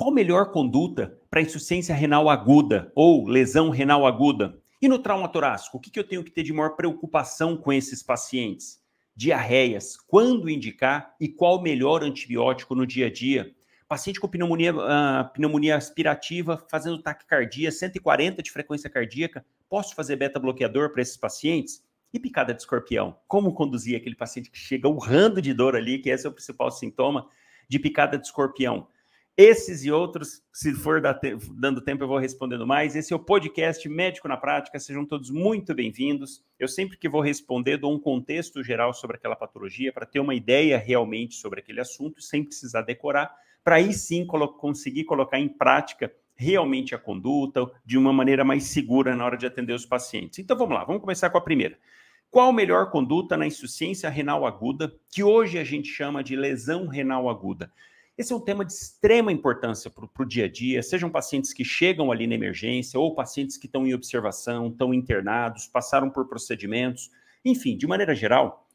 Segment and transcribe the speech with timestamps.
[0.00, 4.58] Qual melhor conduta para insuficiência renal aguda ou lesão renal aguda?
[4.80, 7.70] E no trauma torácico, o que, que eu tenho que ter de maior preocupação com
[7.70, 8.80] esses pacientes?
[9.14, 13.54] Diarreias, quando indicar e qual o melhor antibiótico no dia a dia?
[13.86, 20.92] Paciente com pneumonia, uh, pneumonia aspirativa, fazendo taquicardia, 140 de frequência cardíaca, posso fazer beta-bloqueador
[20.92, 21.84] para esses pacientes?
[22.10, 23.18] E picada de escorpião?
[23.28, 26.70] Como conduzir aquele paciente que chega urrando de dor ali, que esse é o principal
[26.70, 27.28] sintoma
[27.68, 28.88] de picada de escorpião?
[29.42, 31.00] Esses e outros, se for
[31.58, 32.94] dando tempo, eu vou respondendo mais.
[32.94, 34.78] Esse é o podcast Médico na Prática.
[34.78, 36.44] Sejam todos muito bem-vindos.
[36.58, 40.34] Eu sempre que vou responder, dou um contexto geral sobre aquela patologia, para ter uma
[40.34, 43.34] ideia realmente sobre aquele assunto, sem precisar decorar,
[43.64, 48.64] para aí sim colo conseguir colocar em prática realmente a conduta de uma maneira mais
[48.64, 50.38] segura na hora de atender os pacientes.
[50.38, 51.78] Então vamos lá, vamos começar com a primeira.
[52.30, 56.86] Qual a melhor conduta na insuficiência renal aguda, que hoje a gente chama de lesão
[56.86, 57.72] renal aguda?
[58.20, 61.64] Esse é um tema de extrema importância para o dia a dia, sejam pacientes que
[61.64, 67.10] chegam ali na emergência ou pacientes que estão em observação, estão internados, passaram por procedimentos,
[67.42, 68.68] enfim, de maneira geral,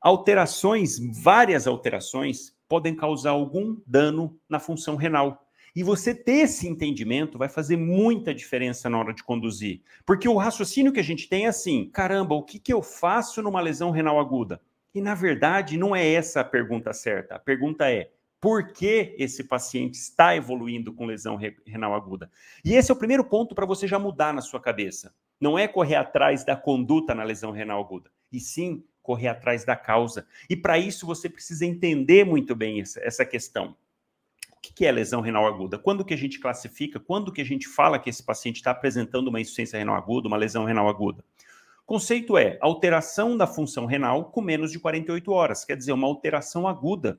[0.00, 5.46] alterações, várias alterações, podem causar algum dano na função renal.
[5.74, 9.82] E você ter esse entendimento vai fazer muita diferença na hora de conduzir.
[10.06, 13.42] Porque o raciocínio que a gente tem é assim: caramba, o que, que eu faço
[13.42, 14.58] numa lesão renal aguda?
[14.94, 17.34] E na verdade, não é essa a pergunta certa.
[17.34, 18.15] A pergunta é:
[18.46, 22.30] por que esse paciente está evoluindo com lesão renal aguda.
[22.64, 25.12] E esse é o primeiro ponto para você já mudar na sua cabeça.
[25.40, 29.74] Não é correr atrás da conduta na lesão renal aguda, e sim correr atrás da
[29.74, 30.28] causa.
[30.48, 33.74] E para isso você precisa entender muito bem essa, questão.
[34.52, 35.76] O que é lesão renal aguda?
[35.76, 37.00] Quando que a gente classifica?
[37.00, 40.36] Quando que a gente fala que esse paciente está apresentando uma insuficiência renal aguda, uma
[40.36, 41.24] lesão renal aguda?
[41.84, 46.68] Conceito é alteração da função renal com menos de 48 horas, quer dizer, uma alteração
[46.68, 47.18] aguda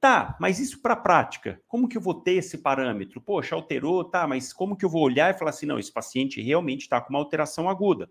[0.00, 3.20] Tá, mas isso para a prática, como que eu vou ter esse parâmetro?
[3.20, 6.40] Poxa, alterou, tá, mas como que eu vou olhar e falar assim, não, esse paciente
[6.40, 8.10] realmente está com uma alteração aguda.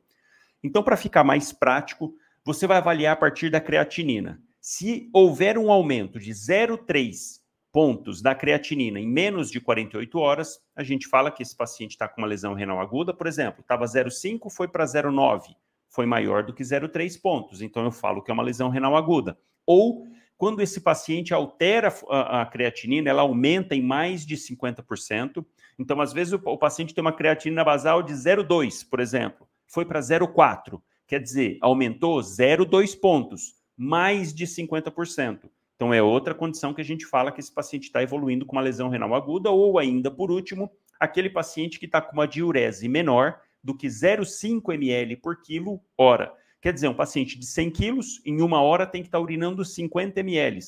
[0.64, 2.14] Então, para ficar mais prático,
[2.46, 4.40] você vai avaliar a partir da creatinina.
[4.62, 7.40] Se houver um aumento de 0,3
[7.72, 12.08] pontos da creatinina em menos de 48 horas, a gente fala que esse paciente está
[12.08, 15.56] com uma lesão renal aguda, por exemplo, estava 0,5, foi para 0,9,
[15.88, 19.40] foi maior do que 0,3 pontos, então eu falo que é uma lesão renal aguda.
[19.66, 20.08] Ou
[20.40, 25.46] quando esse paciente altera a, a, creatinina, ela aumenta em mais de 50%.
[25.78, 29.84] Então, às vezes, o, o paciente tem uma creatinina basal de 0,2, por exemplo, foi
[29.84, 30.82] para 0,4.
[31.06, 35.50] Quer dizer, aumentou 0,2 pontos, mais de 50%.
[35.76, 38.62] Então, é outra condição que a gente fala que esse paciente está evoluindo com uma
[38.62, 43.42] lesão renal aguda, ou ainda, por último, aquele paciente que está com uma diurese menor
[43.62, 46.32] do que 0,5 ml por quilo hora.
[46.62, 49.64] Quer dizer, um paciente de 100 quilos, em uma hora tem que estar tá urinando
[49.64, 50.60] 50 ml.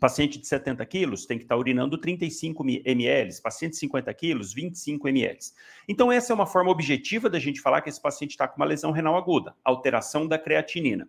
[0.00, 3.40] Paciente de 70 quilos tem que estar urinando 35 ml.
[3.40, 5.38] Paciente de 50 quilos, 25 ml.
[5.88, 8.66] Então, essa é uma forma objetiva da gente falar que esse paciente está com uma
[8.66, 11.08] lesão renal aguda, alteração da creatinina.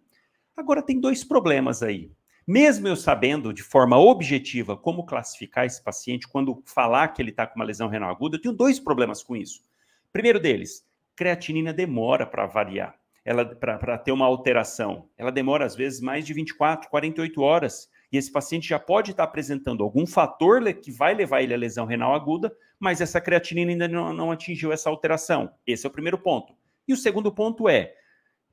[0.55, 2.11] Agora, tem dois problemas aí.
[2.47, 7.45] Mesmo eu sabendo de forma objetiva como classificar esse paciente, quando falar que ele está
[7.45, 9.63] com uma lesão renal aguda, eu tenho dois problemas com isso.
[10.11, 10.83] Primeiro deles,
[11.15, 16.33] creatinina demora para variar ela para ter uma alteração, ela demora às vezes mais de
[16.33, 17.87] 24, 48 horas.
[18.11, 21.85] E esse paciente já pode estar apresentando algum fator que vai levar ele à lesão
[21.85, 25.51] renal aguda, mas essa creatinina ainda não, não atingiu essa alteração.
[25.67, 26.55] Esse é o primeiro ponto.
[26.87, 27.93] E o segundo ponto é: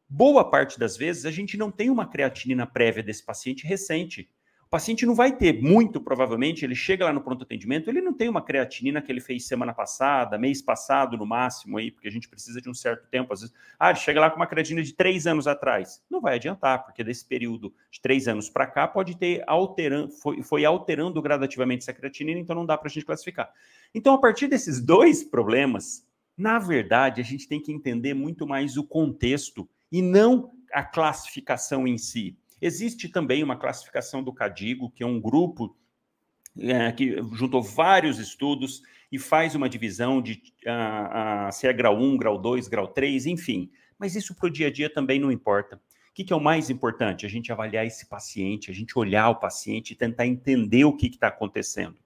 [0.07, 4.31] boa parte das vezes a gente não tem uma creatinina prévia desse paciente recente.
[4.77, 8.29] Paciente não vai ter, muito provavelmente, ele chega lá no pronto atendimento, ele não tem
[8.29, 12.29] uma creatinina que ele fez semana passada, mês passado no máximo aí, porque a gente
[12.29, 13.57] precisa de um certo tempo, às vezes.
[13.79, 16.05] Ah, ele chega lá com uma creatinina de três anos atrás.
[16.11, 20.43] Não vai adiantar, porque desse período de três anos para cá pode ter alterando, foi,
[20.43, 23.51] foi alterando gradativamente essa creatinina, então não dá para a gente classificar.
[23.95, 28.77] Então, a partir desses dois problemas, na verdade, a gente tem que entender muito mais
[28.77, 32.37] o contexto e não a classificação em si.
[32.61, 35.77] Existe também uma classificação do CADIGO, que é um grupo
[36.59, 41.97] é, que juntou vários estudos e faz uma divisão de uh, uh, se é grau
[41.97, 43.71] 1, grau 2, grau 3, enfim.
[43.99, 45.77] Mas isso para o dia a dia também não importa.
[45.77, 45.81] O
[46.15, 47.27] que, que, é o mais importante?
[47.27, 51.09] A gente avaliar esse paciente, a gente olhar o paciente e tentar entender o que
[51.09, 51.97] está acontecendo.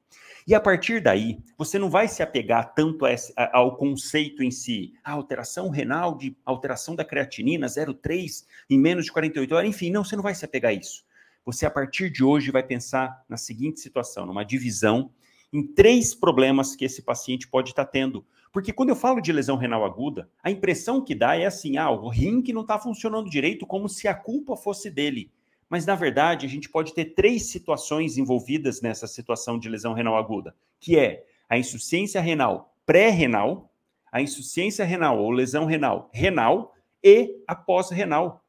[0.46, 4.50] E a partir daí, você não vai se apegar tanto a, a, ao conceito em
[4.50, 9.90] si, a alteração renal de alteração da creatinina 0,3 em menos de 48 horas, enfim,
[9.90, 11.04] não, você não vai se apegar a isso.
[11.44, 15.10] Você, a partir de hoje, vai pensar na seguinte situação, numa divisão
[15.52, 18.24] em três problemas que esse paciente pode estar tendo.
[18.52, 21.90] Porque quando eu falo de lesão renal aguda, a impressão que dá é assim: ah,
[21.90, 25.30] o rim que não está funcionando direito, como se a culpa fosse dele.
[25.70, 30.16] Mas, na verdade, a gente pode ter três situações envolvidas nessa situação de lesão renal
[30.16, 33.72] aguda, que é a insuficiência renal pré-renal,
[34.10, 38.44] a insuficiência renal ou lesão renal renal e a pós-renal.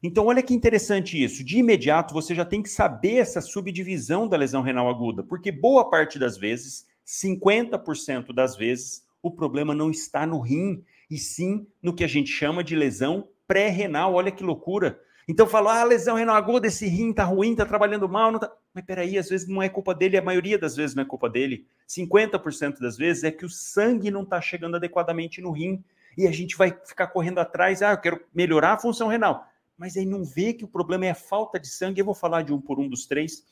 [0.00, 1.44] Então, olha que interessante isso.
[1.44, 5.90] De imediato, você já tem que saber essa subdivisão da lesão renal aguda, porque boa
[5.90, 11.92] parte das vezes, 50% das vezes, o problema não está no rim, e sim no
[11.92, 14.14] que a gente chama de lesão pré-renal.
[14.14, 15.00] Olha que loucura.
[15.30, 18.52] Então fala, ah, lesão renal aguda, esse rim tá ruim, tá trabalhando mal, não tá...
[18.74, 21.30] Mas peraí, às vezes não é culpa dele, a maioria das vezes não é culpa
[21.30, 21.68] dele.
[21.88, 25.84] 50% das vezes é que o sangue não tá chegando adequadamente no rim.
[26.18, 29.46] E a gente vai ficar correndo atrás, ah, eu quero melhorar a função renal.
[29.78, 32.00] Mas aí não vê que o problema é a falta de sangue.
[32.00, 33.44] Eu vou falar de um por um dos três.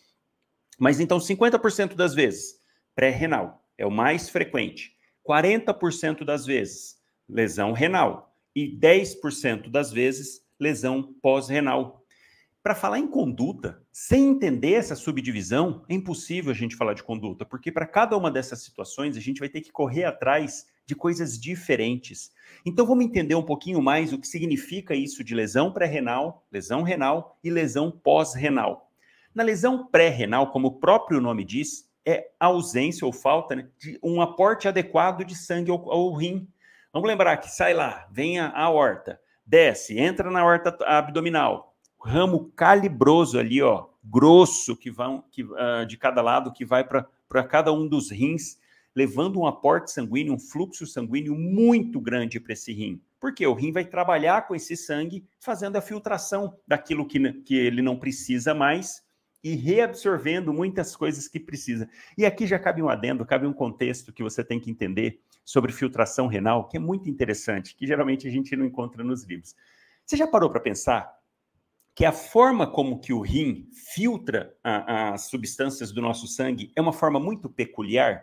[0.81, 2.61] Mas então, 50% das vezes,
[2.93, 4.97] pré-renal é o mais frequente.
[5.25, 6.99] 40% das vezes,
[7.29, 8.35] lesão renal.
[8.53, 12.05] E 10% das vezes, lesão pós-renal.
[12.63, 17.45] Para falar em conduta, sem entender essa subdivisão, é impossível a gente falar de conduta,
[17.45, 21.39] porque para cada uma dessas situações a gente vai ter que correr atrás de coisas
[21.39, 22.33] diferentes.
[22.67, 27.39] Então vamos entender um pouquinho mais o que significa isso de lesão pré-renal, lesão renal
[27.45, 28.91] e lesão pós-renal.
[29.35, 34.21] Na lesão pré-renal, como o próprio nome diz, é ausência ou falta né, de um
[34.21, 36.49] aporte adequado de sangue ao, ao rim.
[36.93, 43.39] Vamos lembrar que sai lá, vem a aorta, desce, entra na horta abdominal, ramo calibroso
[43.39, 47.89] ali, ó, grosso que vão que, uh, de cada lado que vai para cada um
[47.89, 48.59] dos rins,
[48.95, 53.01] levando um aporte sanguíneo, um fluxo sanguíneo muito grande para esse rim.
[53.19, 57.81] Porque o rim vai trabalhar com esse sangue, fazendo a filtração daquilo que, que ele
[57.81, 59.03] não precisa mais
[59.43, 61.89] e reabsorvendo muitas coisas que precisa.
[62.17, 65.73] E aqui já cabe um adendo, cabe um contexto que você tem que entender sobre
[65.73, 69.57] filtração renal, que é muito interessante, que geralmente a gente não encontra nos livros.
[70.05, 71.11] Você já parou para pensar
[71.95, 76.93] que a forma como que o rim filtra as substâncias do nosso sangue é uma
[76.93, 78.23] forma muito peculiar?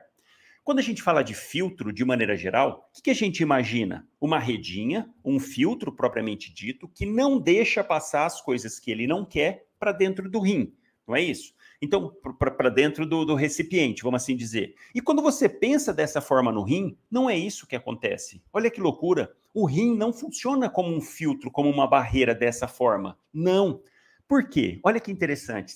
[0.63, 4.07] Quando a gente fala de filtro, de maneira geral, o que, que a gente imagina?
[4.21, 9.25] Uma redinha, um filtro propriamente dito, que não deixa passar as coisas que ele não
[9.25, 10.75] quer para dentro do rim.
[11.07, 11.56] Não é isso?
[11.81, 14.75] Então, para dentro do, do, recipiente, vamos assim dizer.
[14.94, 18.42] E quando você pensa dessa forma no rim, não é isso que acontece.
[18.51, 19.33] Olha que loucura.
[19.54, 23.18] O rim não funciona como um filtro, como uma barreira dessa forma.
[23.33, 23.81] Não.
[24.27, 24.80] Por quê?
[24.83, 25.75] Olha que interessante.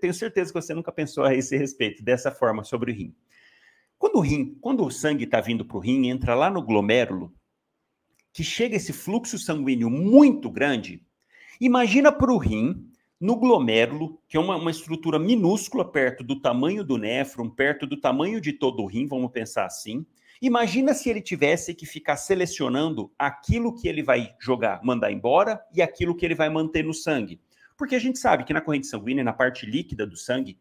[0.00, 3.14] Tenho certeza que você nunca pensou a esse respeito, dessa forma sobre o rim.
[3.96, 7.32] Quando o rim, quando o sangue está vindo para o rim, entra lá no glomérulo,
[8.32, 11.02] que chega esse fluxo sanguíneo muito grande,
[11.60, 12.90] imagina para o rim
[13.20, 18.00] no glomérulo, que é uma, uma estrutura minúscula perto do tamanho do néfron, perto do
[18.00, 20.04] tamanho de todo o rim, vamos pensar assim.
[20.42, 25.80] Imagina se ele tivesse que ficar selecionando aquilo que ele vai jogar, mandar embora e
[25.80, 27.40] aquilo que ele vai manter no sangue.
[27.76, 30.58] Porque a gente sabe que na corrente sanguínea, na parte líquida do sangue,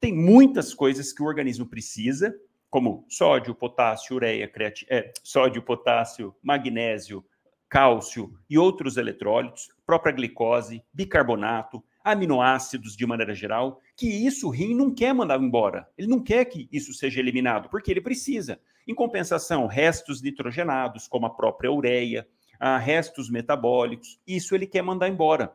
[0.00, 2.34] tem muitas coisas que o organismo precisa,
[2.70, 4.50] como sódio, potássio, ureia,
[4.88, 7.24] é, sódio, potássio, magnésio,
[7.68, 14.76] cálcio e outros eletrólitos, própria glicose, bicarbonato, aminoácidos de maneira geral, que isso o rim
[14.76, 15.88] não quer mandar embora.
[15.98, 18.60] Ele não quer que isso seja eliminado, porque ele precisa.
[18.86, 22.24] Em compensação, restos nitrogenados, como a própria ureia,
[22.60, 25.52] ah, restos metabólicos, isso ele quer mandar embora.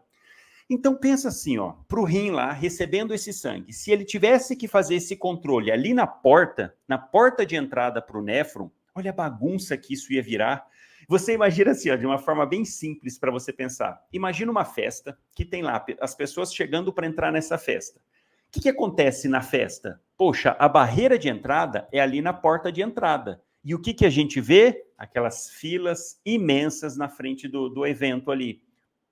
[0.69, 4.67] Então pensa assim, ó, para o rim lá, recebendo esse sangue, se ele tivesse que
[4.67, 9.13] fazer esse controle ali na porta, na porta de entrada para o néfron, olha a
[9.13, 10.67] bagunça que isso ia virar.
[11.11, 14.01] Você imagina assim, ó, de uma forma bem simples para você pensar.
[14.13, 17.99] Imagina uma festa que tem lá as pessoas chegando para entrar nessa festa.
[17.99, 18.03] O
[18.49, 19.99] que, que acontece na festa?
[20.17, 23.43] Poxa, a barreira de entrada é ali na porta de entrada.
[23.61, 24.85] E o que, que a gente vê?
[24.97, 28.61] Aquelas filas imensas na frente do, do evento ali.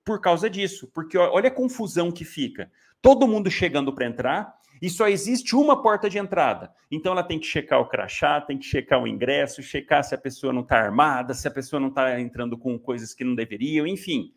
[0.02, 2.72] Por causa disso, porque olha a confusão que fica.
[3.02, 6.72] Todo mundo chegando para entrar e só existe uma porta de entrada.
[6.90, 10.18] Então ela tem que checar o crachá, tem que checar o ingresso, checar se a
[10.18, 13.86] pessoa não está armada, se a pessoa não está entrando com coisas que não deveriam,
[13.86, 14.32] enfim.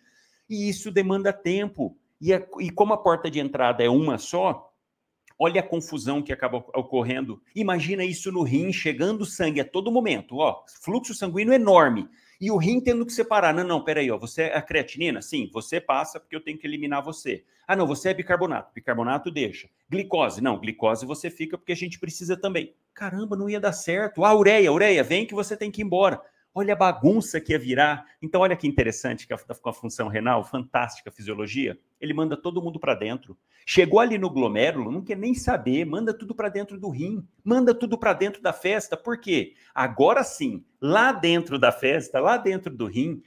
[0.50, 1.98] E isso demanda tempo.
[2.20, 4.74] E, a, e como a porta de entrada é uma só,
[5.40, 7.42] olha a confusão que acaba ocorrendo.
[7.56, 10.38] Imagina isso no rim, chegando sangue a todo momento.
[10.38, 12.10] Ó, fluxo sanguíneo enorme
[12.40, 13.54] e o rim tendo que separar.
[13.54, 15.22] Não, não, peraí, ó, você é a creatinina?
[15.22, 17.44] Sim, você passa porque eu tenho que eliminar você.
[17.68, 18.74] Ah, não, você é bicarbonato.
[18.74, 19.70] Bicarbonato deixa.
[19.90, 22.74] Glicose, não, glicose você fica porque a gente precisa também.
[22.94, 24.24] Caramba, não ia dar certo.
[24.26, 26.22] Ah, ureia, ureia, vem que você tem que ir embora.
[26.56, 28.06] Olha a bagunça que ia virar.
[28.22, 31.80] Então, olha que interessante que a, a função renal, fantástica fisiologia.
[32.00, 33.36] Ele manda todo mundo para dentro.
[33.66, 37.74] Chegou ali no glomérulo, não quer nem saber, manda tudo para dentro do rim, manda
[37.74, 38.98] tudo para dentro da festa.
[38.98, 39.54] Por quê?
[39.74, 43.22] Agora sim, lá dentro da festa, lá dentro do rim,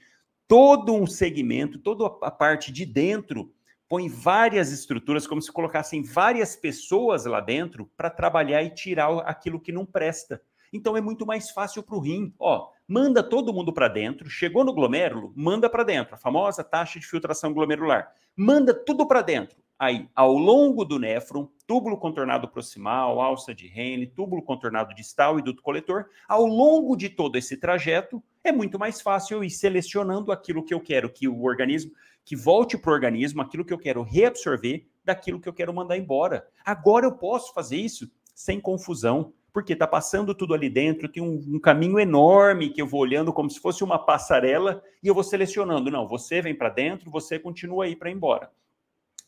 [0.46, 3.52] todo um segmento, toda a parte de dentro
[3.88, 9.60] põe várias estruturas, como se colocassem várias pessoas lá dentro para trabalhar e tirar aquilo
[9.60, 10.42] que não presta.
[10.72, 12.34] Então é muito mais fácil para o rim.
[12.38, 16.98] Ó, manda todo mundo para dentro, chegou no glomérulo, manda para dentro, a famosa taxa
[16.98, 18.12] de filtração glomerular.
[18.36, 19.56] Manda tudo para dentro.
[19.78, 25.42] Aí, ao longo do néfron, túbulo contornado proximal, alça de Henle, túbulo contornado distal e
[25.42, 30.32] duto coletor, ao longo de todo esse trajeto, é muito mais fácil eu ir selecionando
[30.32, 31.92] aquilo que eu quero que o organismo,
[32.24, 35.98] que volte para o organismo, aquilo que eu quero reabsorver daquilo que eu quero mandar
[35.98, 36.46] embora.
[36.64, 41.42] Agora eu posso fazer isso sem confusão, porque está passando tudo ali dentro, tem um,
[41.54, 45.24] um, caminho enorme que eu vou olhando como se fosse uma passarela e eu vou
[45.24, 45.90] selecionando.
[45.90, 48.50] Não, você vem para dentro, você continua aí para embora.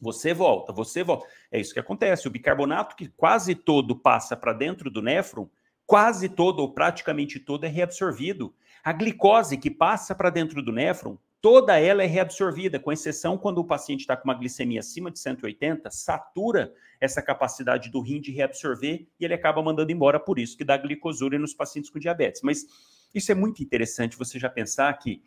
[0.00, 1.26] Você volta, você volta.
[1.50, 2.28] É isso que acontece.
[2.28, 5.48] O bicarbonato, que quase todo passa para dentro do néfron,
[5.86, 8.54] quase todo ou praticamente todo é reabsorvido.
[8.84, 13.58] A glicose que passa para dentro do néfron, toda ela é reabsorvida, com exceção quando
[13.58, 18.32] o paciente está com uma glicemia acima de 180, satura essa capacidade do rim de
[18.32, 22.42] reabsorver e ele acaba mandando embora, por isso que dá glicosúria nos pacientes com diabetes.
[22.42, 22.66] Mas
[23.14, 25.22] isso é muito interessante você já pensar que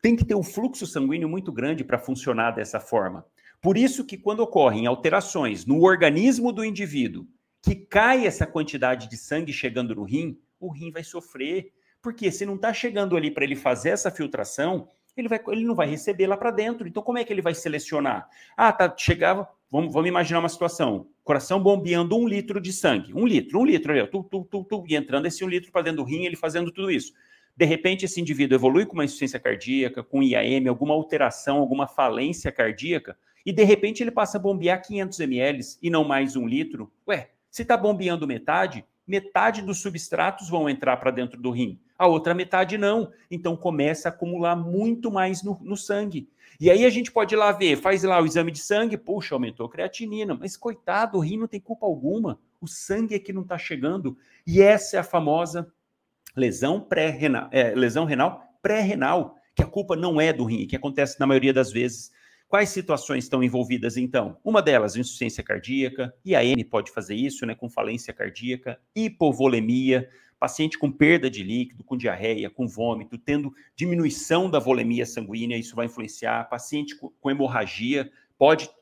[0.00, 3.26] tem que ter um fluxo sanguíneo muito grande para funcionar dessa forma.
[3.60, 7.26] Por isso que quando ocorrem alterações no organismo do indivíduo,
[7.62, 11.72] que cai essa quantidade de sangue chegando no rim, o rim vai sofrer.
[12.02, 15.74] Porque se não está chegando ali para ele fazer essa filtração, ele, vai, ele não
[15.74, 16.86] vai receber lá para dentro.
[16.86, 18.28] Então, como é que ele vai selecionar?
[18.56, 23.14] Ah, tá, chegava, vamos, vamos imaginar uma situação: coração bombeando um litro de sangue.
[23.14, 25.82] Um litro, um litro ali, tu, tu, tu, tu, e entrando esse um litro para
[25.82, 27.12] dentro do rim, ele fazendo tudo isso.
[27.56, 32.50] De repente, esse indivíduo evolui com uma insuficiência cardíaca, com IAM, alguma alteração, alguma falência
[32.50, 36.90] cardíaca, e de repente ele passa a bombear 500 ml e não mais um litro.
[37.06, 42.06] Ué, se está bombeando metade, metade dos substratos vão entrar para dentro do rim, a
[42.06, 43.12] outra metade não.
[43.30, 46.28] Então começa a acumular muito mais no, no, sangue.
[46.60, 49.34] E aí a gente pode ir lá ver, faz lá o exame de sangue, puxa,
[49.34, 53.32] aumentou a creatinina, mas coitado, o rim não tem culpa alguma, o sangue é que
[53.32, 54.16] não está chegando.
[54.46, 55.70] E essa é a famosa
[56.36, 61.20] lesão pré-renal, é, lesão renal pré-renal, que a culpa não é do rim, que acontece
[61.20, 62.10] na maioria das vezes
[62.54, 64.38] Quais situações estão envolvidas, então?
[64.44, 70.08] Uma delas, insuficiência cardíaca, IAM pode fazer isso, né, com falência cardíaca, hipovolemia,
[70.38, 75.74] paciente com perda de líquido, com diarreia, com vômito, tendo diminuição da volemia sanguínea, isso
[75.74, 76.48] vai influenciar.
[76.48, 78.08] Paciente com hemorragia
[78.38, 78.74] pode estar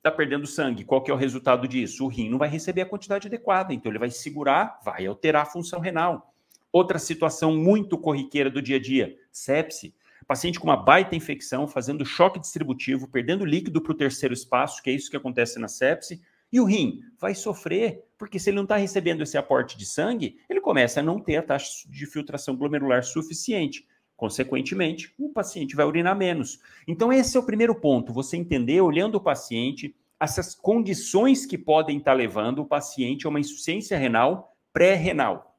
[0.00, 0.82] tá perdendo sangue.
[0.82, 2.06] Qual que é o resultado disso?
[2.06, 5.50] O rim não vai receber a quantidade adequada, então ele vai segurar, vai alterar a
[5.50, 6.34] função renal.
[6.72, 9.94] Outra situação muito corriqueira do dia a dia, sepse
[10.24, 14.90] paciente com uma baita infecção, fazendo choque distributivo, perdendo líquido para o terceiro espaço, que
[14.90, 16.20] é isso que acontece na sepse,
[16.52, 20.36] e o rim vai sofrer, porque se ele não está recebendo esse aporte de sangue,
[20.48, 23.86] ele começa a não ter a taxa de filtração glomerular suficiente.
[24.16, 26.60] Consequentemente, o paciente vai urinar menos.
[26.86, 31.98] Então, esse é o primeiro ponto: você entender, olhando o paciente, essas condições que podem
[31.98, 35.56] estar tá levando o paciente a uma insuficiência renal pré-renal.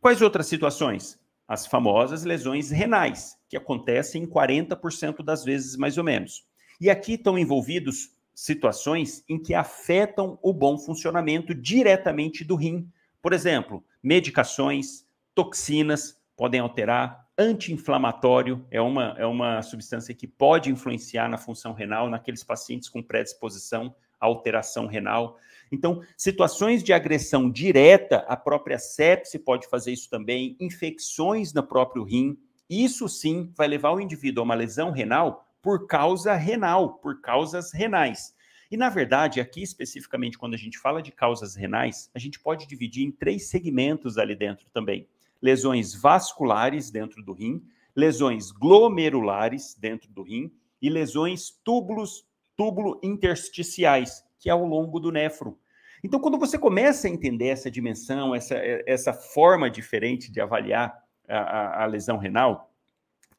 [0.00, 1.20] Quais outras situações?
[1.46, 6.42] As famosas lesões renais, que acontecem em 40% das vezes, mais ou menos.
[6.80, 12.90] E aqui estão envolvidos situações em que afetam o bom funcionamento diretamente do rim.
[13.20, 15.04] Por exemplo, medicações,
[15.34, 22.08] toxinas podem alterar, anti-inflamatório é uma, é uma substância que pode influenciar na função renal
[22.08, 25.38] naqueles pacientes com predisposição à alteração renal.
[25.70, 32.02] Então, situações de agressão direta, a própria sepse pode fazer isso também, infecções no próprio
[32.02, 32.38] rim,
[32.80, 37.72] isso sim vai levar o indivíduo a uma lesão renal por causa renal, por causas
[37.72, 38.34] renais.
[38.70, 42.66] E, na verdade, aqui especificamente, quando a gente fala de causas renais, a gente pode
[42.66, 45.06] dividir em três segmentos ali dentro também:
[45.42, 47.62] lesões vasculares dentro do rim,
[47.94, 50.50] lesões glomerulares dentro do rim
[50.80, 52.26] e lesões túbulos,
[52.56, 55.54] túbulo intersticiais, que é ao longo do néfron.
[56.02, 61.01] Então, quando você começa a entender essa dimensão, essa, essa forma diferente de avaliar
[61.38, 62.72] a, a, lesão renal,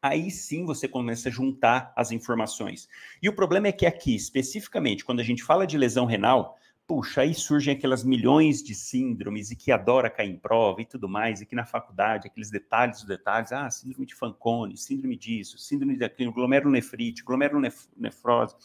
[0.02, 2.88] aí sim você começa a juntar as informações.
[3.22, 7.22] E o problema é que aqui, especificamente, quando a gente fala de lesão renal, puxa,
[7.22, 11.42] aí surgem aquelas milhões de síndromes e que adora cair em prova e tudo mais,
[11.42, 15.98] e que na faculdade, aqueles detalhes dos detalhes, ah, síndrome de Fanconi, síndrome disso, síndrome
[15.98, 18.56] daquilo, glomerulonefrite, glomerulonefrose,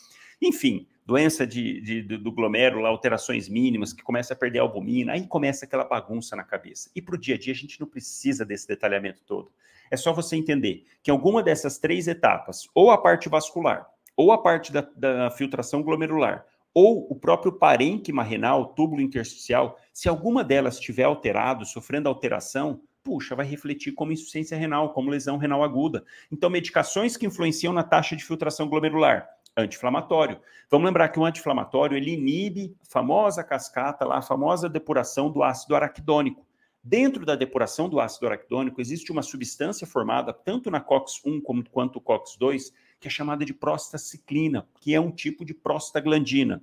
[0.42, 5.26] enfim, doença de, de, do glomérulo, alterações mínimas, que começa a perder a albumina, aí
[5.26, 6.90] começa aquela bagunça na cabeça.
[6.94, 9.50] E para o dia a dia a gente não precisa desse detalhamento todo.
[9.90, 14.36] É só você entender que alguma dessas três etapas, ou a parte vascular, ou a
[14.36, 20.74] parte da, da filtração glomerular, ou o próprio parênquima renal, túbulo intersticial, se alguma delas
[20.74, 26.04] estiver alterado, sofrendo alteração, puxa, vai refletir como insuficiência renal, como lesão renal aguda.
[26.30, 29.26] Então, medicações que influenciam na taxa de filtração glomerular,
[29.62, 30.40] anti-inflamatório.
[30.70, 35.42] Vamos lembrar que o anti-inflamatório ele inibe a famosa cascata lá, a famosa depuração do
[35.42, 36.46] ácido araquidônico.
[36.82, 42.00] Dentro da depuração do ácido araquidônico, existe uma substância formada tanto na COX-1 como, quanto
[42.00, 46.62] COX-2, que é chamada de prostaciclina, que é um tipo de prostaglandina.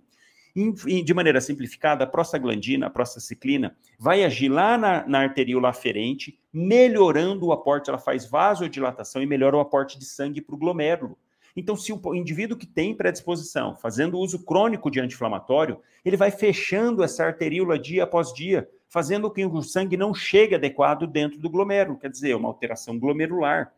[1.03, 7.47] De maneira simplificada, a prostaglandina, a prostaciclina, vai agir lá na, na arteríola aferente, melhorando
[7.47, 11.17] o aporte, ela faz vasodilatação e melhora o aporte de sangue para o glomérulo.
[11.55, 17.01] Então, se o indivíduo que tem predisposição, fazendo uso crônico de anti-inflamatório, ele vai fechando
[17.01, 21.49] essa arteríola dia após dia, fazendo com que o sangue não chegue adequado dentro do
[21.49, 23.73] glomérulo, quer dizer, uma alteração glomerular.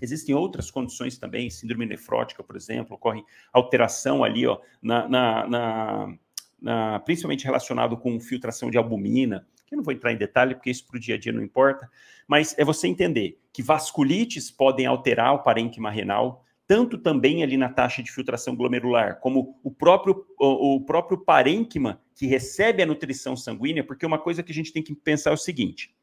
[0.00, 6.14] Existem outras condições também, síndrome nefrótica, por exemplo, ocorre alteração ali, ó, na, na, na,
[6.60, 10.70] na principalmente relacionado com filtração de albumina, que eu não vou entrar em detalhe, porque
[10.70, 11.90] isso para o dia a dia não importa,
[12.26, 17.68] mas é você entender que vasculites podem alterar o parênquima renal, tanto também ali na
[17.68, 23.36] taxa de filtração glomerular, como o próprio, o, o, próprio parênquima que recebe a nutrição
[23.36, 25.94] sanguínea, porque uma coisa que a gente tem que pensar é o seguinte: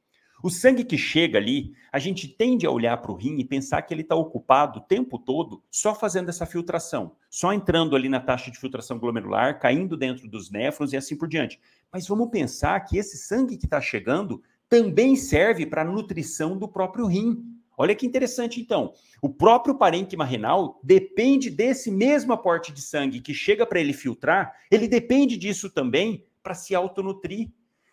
[0.43, 3.81] o sangue que chega ali, a gente tende a olhar para o rim e pensar
[3.83, 8.19] que ele está ocupado o tempo todo só fazendo essa filtração, só entrando ali na
[8.19, 11.59] taxa de filtração glomerular, caindo dentro dos néfrons e assim por diante.
[11.91, 16.67] Mas vamos pensar que esse sangue que está chegando também serve para a nutrição do
[16.67, 17.43] próprio rim.
[17.77, 18.93] Olha que interessante, então.
[19.21, 24.55] O próprio parênquima renal depende desse mesmo aporte de sangue que chega para ele filtrar,
[24.69, 27.49] ele depende disso também para se autonutrir.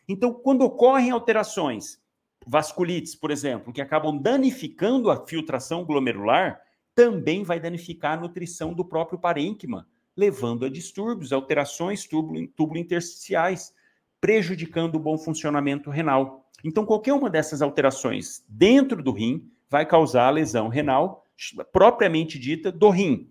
[0.09, 2.01] Então, quando ocorrem alterações,
[2.47, 6.61] vasculites, por exemplo, que acabam danificando a filtração glomerular,
[6.95, 13.73] também vai danificar a nutrição do próprio parênquima, levando a distúrbios, alterações tubulo-intersticiais,
[14.21, 16.51] prejudicando o bom funcionamento renal.
[16.65, 21.25] Então, qualquer uma dessas alterações dentro do rim vai causar a lesão renal
[21.73, 23.31] propriamente dita do rim.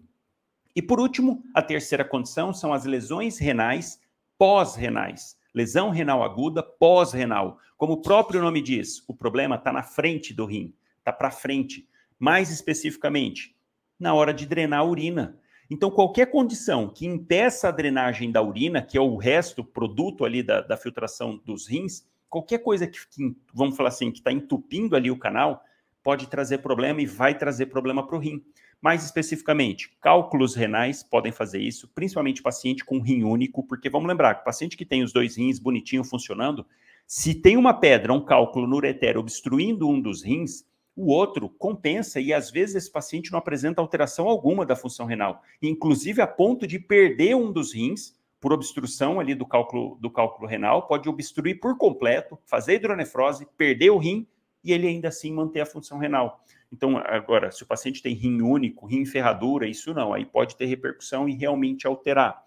[0.75, 4.00] E por último, a terceira condição são as lesões renais
[4.38, 5.36] pós-renais.
[5.53, 7.58] Lesão renal aguda pós-renal.
[7.75, 11.88] Como o próprio nome diz, o problema está na frente do rim, está para frente.
[12.20, 13.56] Mais especificamente,
[14.00, 15.38] na hora de drenar a urina.
[15.69, 20.41] Então, qualquer condição que impeça a drenagem da urina, que é o resto, produto ali
[20.41, 24.95] da, da filtração dos rins, qualquer coisa que, que vamos falar assim, que está entupindo
[24.95, 25.63] ali o canal,
[26.08, 28.41] pode trazer problema e vai trazer problema para o rim.
[28.82, 34.36] Mais especificamente, cálculos renais podem fazer isso, principalmente paciente com rim único, porque vamos lembrar
[34.36, 36.65] que paciente que tem os dois rins bonitinho funcionando,
[37.06, 40.63] se tem uma pedra, um cálculo no ureter obstruindo um dos rins,
[40.96, 45.43] o outro compensa e às vezes esse paciente não apresenta alteração alguma da função renal,
[45.62, 50.48] inclusive a ponto de perder um dos rins por obstrução ali do cálculo do cálculo
[50.48, 54.26] renal, pode obstruir por completo, fazer hidronefrose, perder o rim
[54.63, 56.43] e ele ainda assim manter a função renal.
[56.72, 60.65] Então, agora, se o paciente tem rim único, rim ferradura, isso não, aí pode ter
[60.65, 62.46] repercussão e realmente alterar.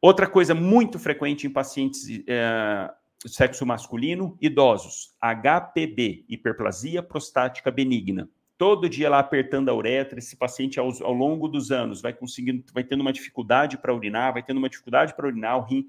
[0.00, 2.90] Outra coisa muito frequente em pacientes é,
[3.26, 8.28] sexo masculino, idosos, HPB, hiperplasia prostática benigna.
[8.56, 12.64] Todo dia lá apertando a uretra, esse paciente ao, ao longo dos anos vai conseguindo,
[12.72, 15.86] vai tendo uma dificuldade para urinar, vai tendo uma dificuldade para urinar, o rim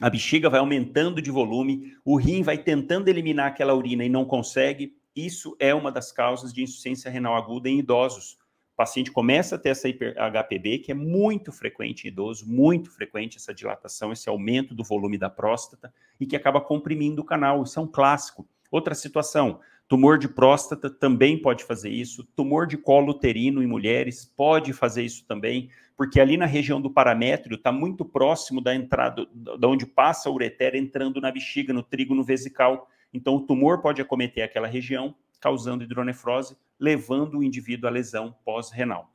[0.00, 4.24] a bexiga vai aumentando de volume, o rim vai tentando eliminar aquela urina e não
[4.24, 4.94] consegue.
[5.14, 8.38] Isso é uma das causas de insuficiência renal aguda em idosos.
[8.74, 13.38] O paciente começa a ter essa HPB, que é muito frequente em idoso, muito frequente
[13.38, 17.62] essa dilatação, esse aumento do volume da próstata e que acaba comprimindo o canal.
[17.62, 18.46] Isso é um clássico.
[18.70, 24.24] Outra situação, tumor de próstata também pode fazer isso, tumor de colo uterino em mulheres
[24.24, 29.26] pode fazer isso também porque ali na região do paramétrio está muito próximo da entrada,
[29.32, 32.88] da onde passa o ureter entrando na bexiga, no trígono vesical.
[33.12, 39.10] Então, o tumor pode acometer aquela região, causando hidronefrose, levando o indivíduo à lesão pós-renal.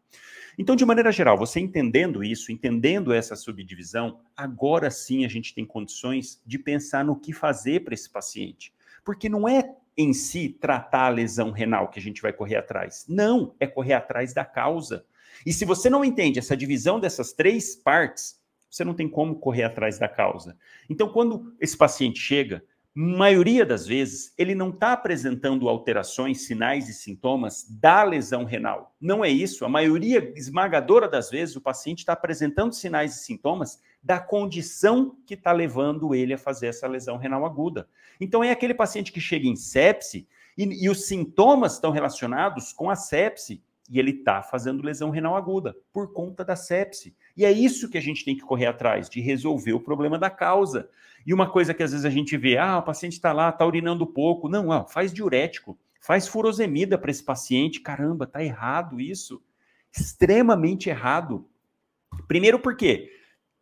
[0.58, 5.66] Então, de maneira geral, você entendendo isso, entendendo essa subdivisão, agora sim a gente tem
[5.66, 8.74] condições de pensar no que fazer para esse paciente.
[9.06, 13.06] Porque não é em si tratar a lesão renal que a gente vai correr atrás.
[13.08, 15.06] Não, é correr atrás da causa.
[15.46, 19.64] E se você não entende essa divisão dessas três partes, você não tem como correr
[19.64, 20.58] atrás da causa.
[20.90, 26.94] Então, quando esse paciente chega, maioria das vezes, ele não está apresentando alterações, sinais e
[26.94, 28.96] sintomas da lesão renal.
[29.00, 29.64] Não é isso.
[29.64, 35.36] A maioria esmagadora das vezes, o paciente está apresentando sinais e sintomas da condição que
[35.36, 37.88] está levando ele a fazer essa lesão renal aguda.
[38.20, 42.90] Então, é aquele paciente que chega em sepse e, e os sintomas estão relacionados com
[42.90, 47.14] a sepse e ele está fazendo lesão renal aguda por conta da sepse.
[47.36, 50.30] E é isso que a gente tem que correr atrás, de resolver o problema da
[50.30, 50.90] causa.
[51.26, 53.66] E uma coisa que às vezes a gente vê, ah, o paciente está lá, está
[53.66, 54.48] urinando pouco.
[54.48, 57.82] Não, ó, faz diurético, faz furosemida para esse paciente.
[57.82, 59.44] Caramba, tá errado isso.
[59.94, 61.46] Extremamente errado.
[62.30, 63.10] Primeiro porque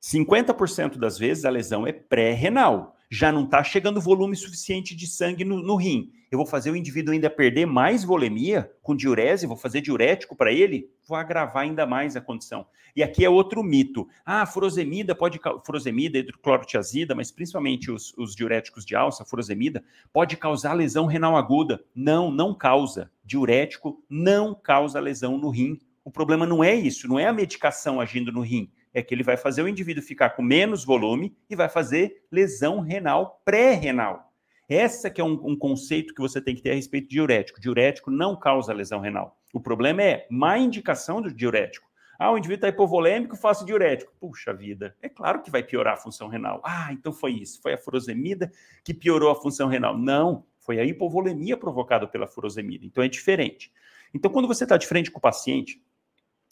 [0.01, 2.95] 50% das vezes a lesão é pré-renal.
[3.11, 6.11] já não está chegando volume suficiente de sangue no, no, rim.
[6.31, 10.51] Eu vou fazer o indivíduo ainda perder mais volemia com diurese, vou fazer diurético para
[10.51, 12.67] ele, vou agravar ainda mais a condição.
[12.95, 14.07] E aqui é outro mito.
[14.23, 19.83] Ah, furosemida pode furosemida, hidroclorotiazida, mas principalmente os, os diuréticos de alça, furosemida,
[20.13, 21.83] pode causar lesão renal aguda.
[21.95, 23.11] Não, não causa.
[23.25, 25.79] Diurético não causa lesão no rim.
[26.05, 29.23] O problema não é isso, não é a medicação agindo no rim é que ele
[29.23, 34.31] vai fazer o indivíduo ficar com menos volume e vai fazer lesão renal pré-renal.
[34.67, 37.59] Essa que é um, um, conceito que você tem que ter a respeito de diurético.
[37.59, 39.39] Diurético não causa lesão renal.
[39.51, 41.89] O problema é má indicação do diurético.
[42.19, 44.13] Ah, o indivíduo está hipovolêmico, faço diurético.
[44.19, 46.61] Puxa vida, é claro que vai piorar a função renal.
[46.63, 48.51] Ah, então foi isso, foi a furosemida
[48.83, 49.97] que piorou a função renal.
[49.97, 52.85] Não, foi a hipovolemia provocada pela furosemida.
[52.85, 53.71] Então é diferente.
[54.13, 55.81] Então, quando você está de frente com o paciente,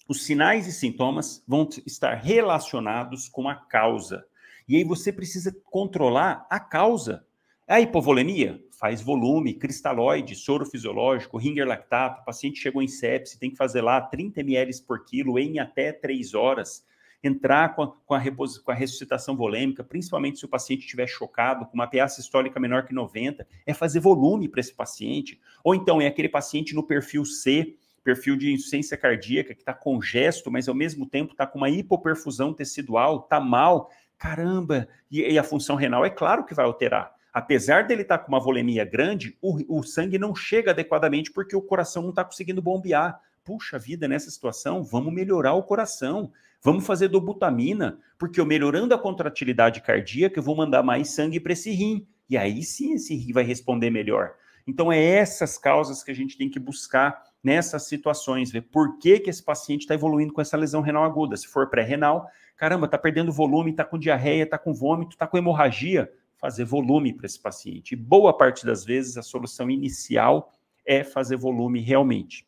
[0.07, 4.25] os sinais e sintomas vão estar relacionados com a causa.
[4.67, 7.25] E aí você precisa controlar a causa.
[7.67, 13.49] A hipovolemia faz volume, cristalóide, soro fisiológico, ringer lactato, o paciente chegou em sepse, tem
[13.49, 16.85] que fazer lá 30 ml por quilo em até 3 horas.
[17.23, 18.21] Entrar com a, com a,
[18.63, 22.85] com a ressuscitação volêmica, principalmente se o paciente estiver chocado, com uma PA sistólica menor
[22.85, 25.41] que 90, é fazer volume para esse paciente.
[25.63, 27.75] Ou então é aquele paciente no perfil C,
[28.07, 32.53] perfil de insuficiência cardíaca que está congesto, mas ao mesmo tempo está com uma hipoperfusão
[32.53, 37.11] tecidual, está mal, caramba, e, e, a função renal é claro que vai alterar.
[37.33, 41.53] Apesar dele estar tá com uma volemia grande, o, o sangue não chega adequadamente porque
[41.53, 43.19] o coração não está conseguindo bombear.
[43.43, 46.31] Puxa vida, nessa situação, vamos melhorar o coração,
[46.63, 51.51] vamos fazer dobutamina, porque eu melhorando a contratilidade cardíaca, eu vou mandar mais sangue para
[51.51, 52.07] esse rim.
[52.29, 54.33] E aí sim esse rim vai responder melhor.
[54.67, 59.19] Então, é essas causas que a gente tem que buscar nessas situações, ver por que,
[59.19, 61.37] que esse paciente está evoluindo com essa lesão renal aguda.
[61.37, 65.37] Se for pré-renal, caramba, está perdendo volume, está com diarreia, está com vômito, está com
[65.37, 67.93] hemorragia, fazer volume para esse paciente.
[67.93, 70.53] E boa parte das vezes a solução inicial
[70.85, 72.47] é fazer volume realmente.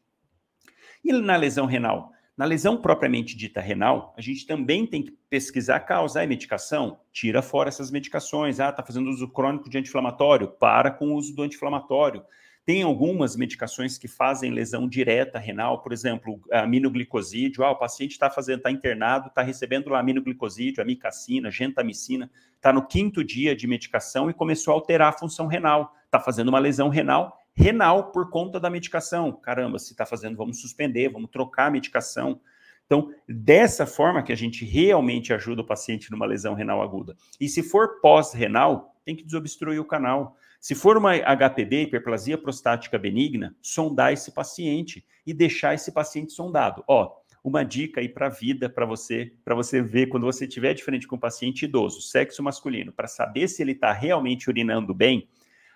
[1.03, 2.11] E na lesão renal?
[2.39, 6.23] Na lesão propriamente dita renal, a gente também tem que pesquisar a causa.
[6.23, 7.01] e medicação?
[7.11, 8.61] Tira fora essas medicações.
[8.61, 10.47] Ah, está fazendo uso crônico de anti-inflamatório?
[10.47, 12.23] Para com o uso do anti-inflamatório.
[12.69, 17.63] Tem algumas medicações que fazem lesão direta renal, por exemplo, aminoglicosídeo.
[17.63, 23.23] Ah, o paciente está fazendo, está internado, está recebendo aminoglicosídeo, amicacina, gentamicina, está no quinto
[23.23, 25.95] dia de medicação e começou a alterar a função renal.
[26.05, 29.31] Está fazendo uma lesão renal renal por conta da medicação.
[29.31, 32.39] Caramba, se está fazendo, vamos suspender, vamos trocar a medicação.
[32.85, 37.17] Então, dessa forma que a gente realmente ajuda o paciente numa lesão renal aguda.
[37.41, 40.37] E se for pós-renal, tem que desobstruir o canal.
[40.59, 46.83] Se for uma HPB, hiperplasia prostática benigna, sondar esse paciente e deixar esse paciente sondado.
[46.87, 50.73] Ó, uma dica aí para a vida, para você, para você ver quando você estiver
[50.73, 54.93] de frente com um paciente idoso, sexo masculino, para saber se ele está realmente urinando
[54.93, 55.29] bem,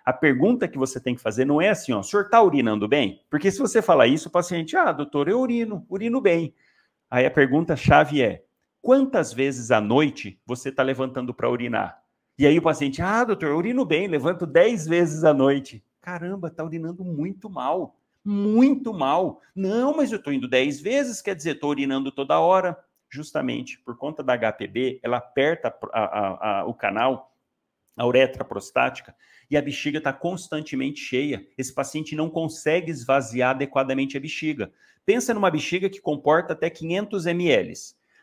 [0.03, 2.87] a pergunta que você tem que fazer não é assim, ó, o senhor está urinando
[2.87, 3.21] bem?
[3.29, 6.53] Porque se você falar isso, o paciente, ah, doutor, eu urino, urino bem.
[7.09, 8.43] Aí a pergunta-chave é,
[8.81, 12.02] quantas vezes à noite você está levantando para urinar?
[12.37, 15.83] E aí o paciente, ah, doutor, eu urino bem, levanto 10 vezes à noite.
[16.01, 19.41] Caramba, está urinando muito mal, muito mal.
[19.55, 22.77] Não, mas eu estou indo 10 vezes, quer dizer, estou urinando toda hora.
[23.09, 27.31] Justamente por conta da HPB, ela aperta a, a, a, o canal,
[27.95, 29.15] a uretra prostática,
[29.51, 31.45] e a bexiga está constantemente cheia.
[31.55, 34.73] Esse paciente não consegue esvaziar adequadamente a bexiga.
[35.05, 37.73] Pensa numa bexiga que comporta até 500 ml.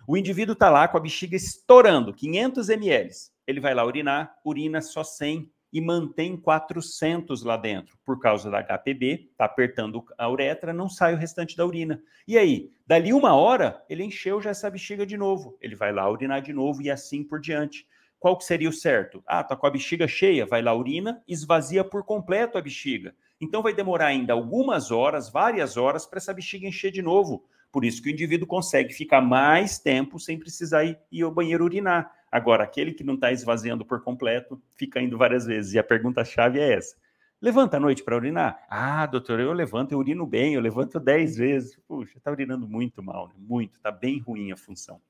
[0.08, 3.10] O indivíduo está lá com a bexiga estourando, 500 ml.
[3.50, 7.96] Ele vai lá urinar, urina só 100 e mantém 400 lá dentro.
[8.04, 12.02] Por causa da HPB, está apertando a uretra, não sai o restante da urina.
[12.26, 15.56] E aí, dali uma hora, ele encheu já essa bexiga de novo.
[15.60, 17.86] Ele vai lá urinar de novo e assim por diante
[18.20, 19.22] qual que seria o certo?
[19.26, 23.14] Ah, tá com a bexiga cheia, vai lá urina, esvazia por completo a bexiga.
[23.40, 27.42] Então vai demorar ainda algumas horas, várias horas, para essa bexiga encher de novo.
[27.72, 31.64] Por isso que o indivíduo consegue ficar mais tempo sem precisar ir, ir ao banheiro
[31.64, 32.12] urinar.
[32.30, 35.74] Agora, aquele que não está esvaziando por completo, fica indo várias vezes.
[35.74, 36.96] E a pergunta-chave é essa.
[37.42, 38.62] Levanta à noite para urinar?
[38.68, 41.80] Ah, doutor, eu levanto, eu urino bem, eu levanto 10 vezes.
[41.88, 43.34] Puxa, está urinando muito mal, né?
[43.38, 45.00] muito, está bem ruim a função.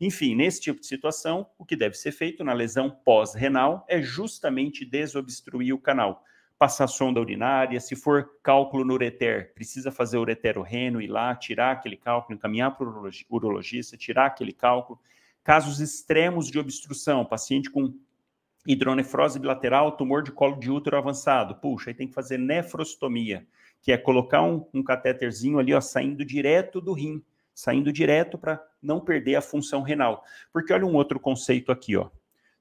[0.00, 4.84] Enfim, nesse tipo de situação, o que deve ser feito na lesão pós-renal é justamente
[4.84, 6.24] desobstruir o canal.
[6.58, 11.98] Passar sonda urinária, se for cálculo no ureter, precisa fazer ureterorreno, ir lá, tirar aquele
[11.98, 14.98] cálculo, encaminhar para o urologista, tirar aquele cálculo.
[15.44, 17.94] Casos extremos de obstrução, paciente com
[18.66, 21.56] hidronefrose bilateral, tumor de colo de útero avançado.
[21.56, 23.46] Puxa, aí tem que fazer nefrostomia,
[23.82, 27.22] que é colocar um, um catéterzinho ali, ó, saindo direto do rim,
[27.54, 30.24] saindo direto para não perder a função renal.
[30.50, 32.08] Porque olha um outro conceito aqui, ó.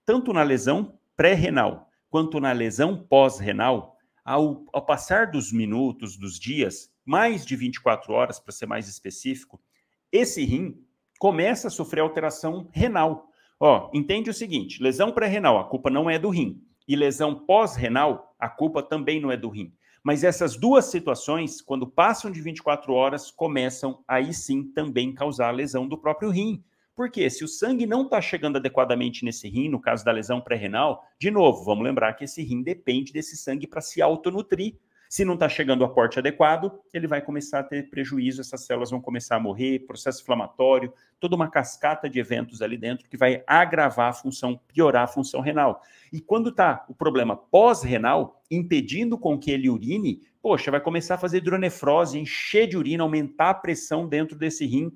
[0.05, 6.91] Tanto na lesão pré-renal quanto na lesão pós-renal, ao, ao passar dos minutos, dos dias,
[7.05, 9.59] mais de 24 horas, para ser mais específico,
[10.11, 10.85] esse rim
[11.23, 13.29] começa a sofrer alteração renal.
[13.57, 18.35] Ó, entende o seguinte: lesão pré-renal, a culpa não é do rim, e lesão pós-renal,
[18.37, 19.73] a culpa também não é do rim.
[20.03, 25.87] Mas essas duas situações, quando passam de 24 horas, começam aí sim também causar lesão
[25.87, 26.61] do próprio rim.
[26.93, 31.05] Porque se o sangue não está chegando adequadamente nesse rim, no caso da lesão pré-renal,
[31.17, 34.75] de novo, vamos lembrar que esse rim depende desse sangue para se autonutrir.
[35.13, 38.89] Se não está chegando o aporte adequado, ele vai começar a ter prejuízo, essas células
[38.89, 43.43] vão começar a morrer, processo inflamatório, toda uma cascata de eventos ali dentro que vai
[43.45, 45.83] agravar a função, piorar a função renal.
[46.11, 51.19] E quando está o problema pós-renal, impedindo com que ele urine, poxa, vai começar a
[51.19, 54.91] fazer hidronefrose, encher de urina, aumentar a pressão dentro desse rim,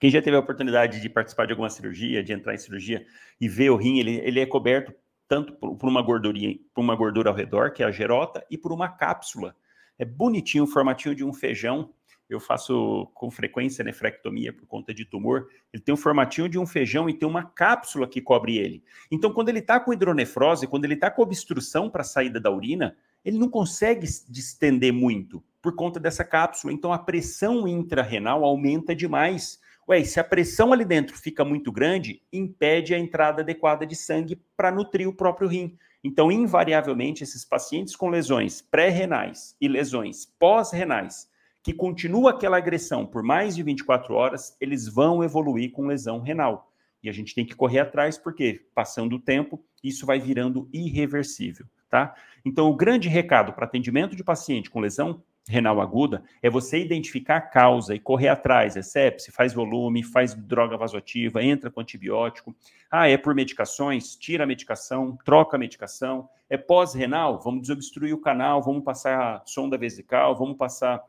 [0.00, 3.06] quem já teve a oportunidade de participar de alguma cirurgia, de entrar em cirurgia
[3.40, 4.92] e ver o rim, ele, ele é coberto
[5.30, 6.36] tanto por, por uma gordura,
[6.74, 9.54] por uma gordura ao redor, que é a gerota, e por uma cápsula.
[9.96, 11.94] É bonitinho, o formatinho de um feijão.
[12.28, 15.46] Eu faço com frequência nefrectomia por conta de tumor.
[15.72, 18.82] Ele tem um formatinho de um feijão e tem uma cápsula que cobre ele.
[19.08, 22.50] Então, quando ele está com hidronefrose, quando ele está com obstrução para a saída da
[22.50, 26.72] urina, ele não consegue distender muito por conta dessa cápsula.
[26.72, 29.60] Então, a pressão intrarrenal aumenta demais.
[29.90, 34.40] Ué, se a pressão ali dentro fica muito grande, impede a entrada adequada de sangue
[34.56, 35.76] para nutrir o próprio rim.
[36.04, 41.28] Então, invariavelmente, esses pacientes com lesões pré-renais e lesões pós-renais,
[41.60, 46.72] que continua aquela agressão por mais de 24 horas, eles vão evoluir com lesão renal.
[47.02, 51.66] E a gente tem que correr atrás, porque passando o tempo, isso vai virando irreversível,
[51.88, 52.14] tá?
[52.44, 57.36] Então, o grande recado para atendimento de paciente com lesão renal aguda é você identificar
[57.36, 58.76] a causa e correr atrás.
[58.76, 62.54] É sepse, faz volume, faz droga vasoativa, entra com antibiótico.
[62.90, 64.16] Ah, é por medicações?
[64.16, 66.28] Tira a medicação, troca a medicação.
[66.48, 67.40] É pós-renal?
[67.40, 71.02] Vamos desobstruir o canal, vamos passar sonda vesical, vamos passar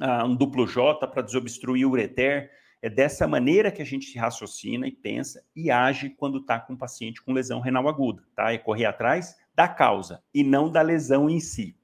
[0.00, 2.50] ah, um duplo J para desobstruir o ureter.
[2.82, 6.78] É dessa maneira que a gente raciocina e pensa e age quando está com um
[6.78, 8.52] paciente com lesão renal aguda, tá?
[8.52, 11.76] É correr atrás da causa e não da lesão em si.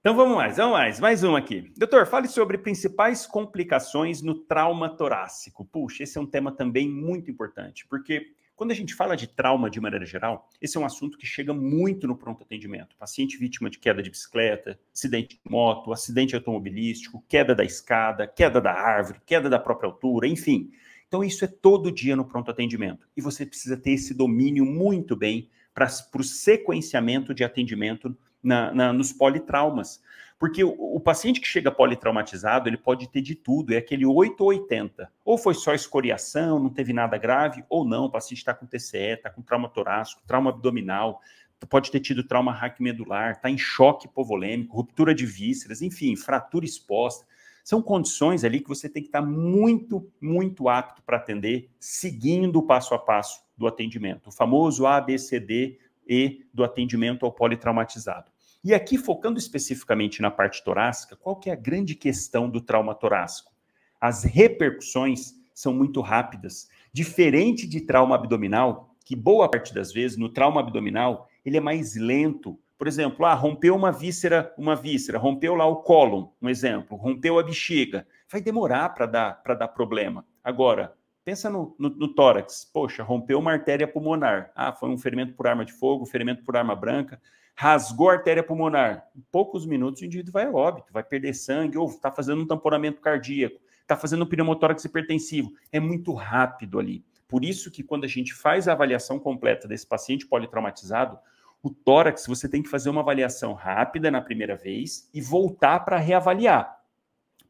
[0.00, 1.70] Então vamos mais, vamos mais, mais uma aqui.
[1.76, 5.62] Doutor, fale sobre principais complicações no trauma torácico.
[5.62, 9.68] Puxa, esse é um tema também muito importante, porque quando a gente fala de trauma
[9.68, 12.96] de maneira geral, esse é um assunto que chega muito no pronto atendimento.
[12.96, 18.58] Paciente vítima de queda de bicicleta, acidente de moto, acidente automobilístico, queda da escada, queda
[18.58, 20.70] da árvore, queda da própria altura, enfim.
[21.08, 23.06] Então isso é todo dia no pronto atendimento.
[23.14, 28.92] E você precisa ter esse domínio muito bem para o sequenciamento de atendimento na, na,
[28.92, 30.02] nos politraumas.
[30.38, 34.40] Porque o, o, paciente que chega politraumatizado, ele pode ter de tudo, é aquele 8
[34.40, 35.12] ou 80.
[35.22, 38.96] Ou foi só escoriação, não teve nada grave, ou não, o paciente está com TCE,
[38.96, 41.20] está com trauma torácico, trauma abdominal,
[41.68, 47.26] pode ter tido trauma raquimedular, está em choque hipovolêmico, ruptura de vísceras, enfim, fratura exposta.
[47.62, 52.56] São condições ali que você tem que estar tá muito, muito apto para atender, seguindo
[52.56, 54.28] o passo a passo do atendimento.
[54.28, 55.78] O famoso ABCD
[56.10, 58.32] e do atendimento ao politraumatizado.
[58.64, 62.94] E aqui, focando especificamente na parte torácica, qual que é a grande questão do trauma
[62.94, 63.52] torácico?
[64.00, 66.68] As repercussões são muito rápidas.
[66.92, 71.94] Diferente de trauma abdominal, que boa parte das vezes, no trauma abdominal, ele é mais
[71.94, 72.58] lento.
[72.76, 77.38] Por exemplo, ah, rompeu uma víscera, uma víscera, rompeu lá o cólon, um exemplo, rompeu
[77.38, 78.06] a bexiga.
[78.28, 80.26] Vai demorar para dar, dar problema.
[80.42, 82.68] Agora, Pensa no, no, no, tórax.
[82.72, 84.50] Poxa, rompeu uma artéria pulmonar.
[84.54, 87.20] Ah, foi um ferimento por arma de fogo, ferimento por arma branca.
[87.54, 89.06] Rasgou a artéria pulmonar.
[89.14, 92.46] Em poucos minutos o indivíduo vai a óbito, vai perder sangue, ou está fazendo um
[92.46, 95.52] tamponamento cardíaco, está fazendo um pneumotórax hipertensivo.
[95.70, 97.04] É muito rápido ali.
[97.28, 101.18] Por isso que quando a gente faz a avaliação completa desse paciente politraumatizado,
[101.62, 105.98] o tórax você tem que fazer uma avaliação rápida na primeira vez e voltar para
[105.98, 106.80] reavaliar.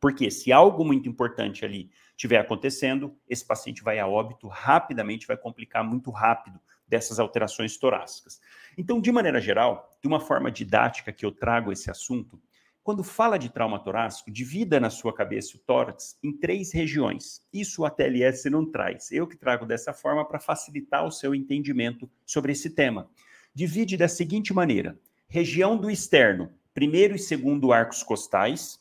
[0.01, 5.39] Porque se algo muito importante ali estiver acontecendo, esse paciente vai a óbito rapidamente, vai
[5.39, 8.39] complicar muito rápido dessas alterações torácicas.
[8.77, 12.39] Então, de maneira geral, de uma forma didática que eu trago esse assunto,
[12.83, 17.41] quando fala de trauma torácico, divida na sua cabeça o tórax em três regiões.
[17.53, 19.11] Isso a TLS não traz.
[19.13, 23.09] Eu que trago dessa forma para facilitar o seu entendimento sobre esse tema.
[23.55, 28.80] Divide da seguinte maneira: região do externo, primeiro e segundo arcos costais,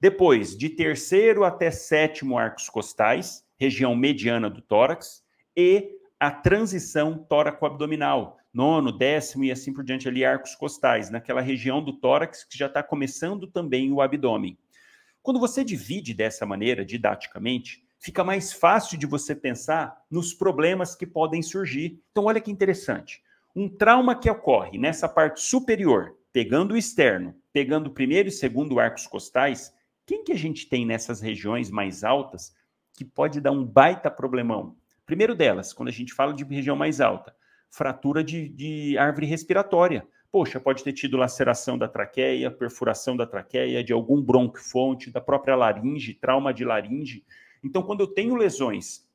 [0.00, 5.24] depois, de terceiro até sétimo arcos costais, região mediana do tórax,
[5.56, 11.82] e a transição tóraco-abdominal, nono, décimo e assim por diante ali, arcos costais, naquela região
[11.82, 14.56] do tórax que já está começando também o abdômen.
[15.20, 21.06] Quando você divide dessa maneira, didaticamente, fica mais fácil de você pensar nos problemas que
[21.06, 22.00] podem surgir.
[22.10, 23.20] Então, olha que interessante.
[23.54, 28.78] Um trauma que ocorre nessa parte superior, pegando o externo, pegando o primeiro e segundo
[28.78, 29.72] arcos costais,
[30.08, 32.56] quem que a gente tem nessas regiões mais altas
[32.94, 34.74] que pode dar um baita problemão?
[35.04, 37.36] Primeiro delas, quando a gente fala de região mais alta,
[37.70, 40.08] fratura de, de árvore respiratória.
[40.32, 45.54] Poxa, pode ter tido laceração da traqueia, perfuração da traqueia, de algum bronquiofonte, da própria
[45.54, 47.22] laringe, trauma de laringe.
[47.62, 49.06] Então, quando eu tenho lesões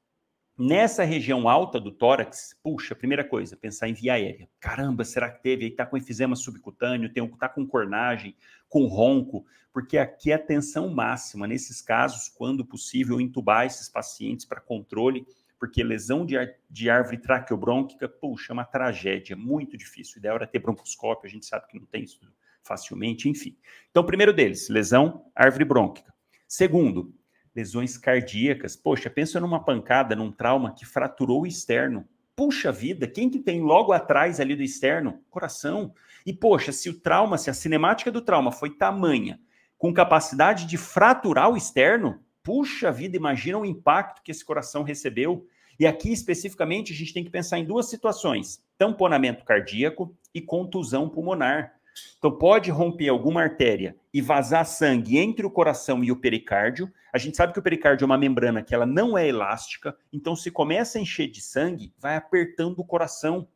[0.55, 4.47] Nessa região alta do tórax, puxa, primeira coisa, pensar em via aérea.
[4.59, 5.65] Caramba, será que teve?
[5.65, 8.35] Aí tá com enfisema subcutâneo, tem, tá com cornagem,
[8.69, 11.47] com ronco, porque aqui é a tensão máxima.
[11.47, 15.25] Nesses casos, quando possível, intubar esses pacientes para controle,
[15.57, 16.35] porque lesão de,
[16.69, 20.17] de árvore traqueobrônquica, puxa, é uma tragédia, muito difícil.
[20.17, 22.19] O ideal era ter broncoscópio, a gente sabe que não tem isso
[22.61, 23.57] facilmente, enfim.
[23.89, 26.13] Então, primeiro deles, lesão árvore brônquica.
[26.47, 27.11] Segundo,
[27.55, 28.75] lesões cardíacas.
[28.75, 32.07] Poxa, pensa numa pancada, num trauma que fraturou o externo.
[32.35, 35.19] Puxa vida, quem que tem logo atrás ali do externo?
[35.29, 35.93] Coração.
[36.25, 39.39] E poxa, se o trauma, se a cinemática do trauma foi tamanha,
[39.77, 45.45] com capacidade de fraturar o externo, puxa vida, imagina o impacto que esse coração recebeu.
[45.79, 51.09] E aqui especificamente a gente tem que pensar em duas situações: tamponamento cardíaco e contusão
[51.09, 51.73] pulmonar.
[52.17, 56.91] Então, pode romper alguma artéria e vazar sangue entre o coração e o pericárdio.
[57.13, 60.35] A gente sabe que o pericárdio é uma membrana que ela não é elástica, então
[60.35, 63.47] se começa a encher de sangue, vai apertando o coração.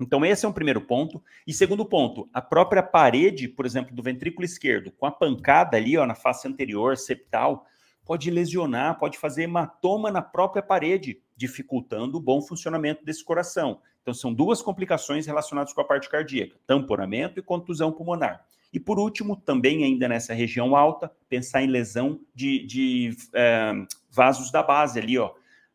[0.00, 1.22] Então, esse é um primeiro ponto.
[1.46, 5.96] E segundo ponto, a própria parede, por exemplo, do ventrículo esquerdo, com a pancada ali
[5.96, 7.64] ó, na face anterior, septal,
[8.04, 13.80] pode lesionar, pode fazer hematoma na própria parede, dificultando o bom funcionamento desse coração.
[14.04, 18.44] Então, são duas complicações relacionadas com a parte cardíaca: tamponamento e contusão pulmonar.
[18.70, 23.72] E por último, também ainda nessa região alta, pensar em lesão de, de é,
[24.10, 25.32] vasos da base ali, ó.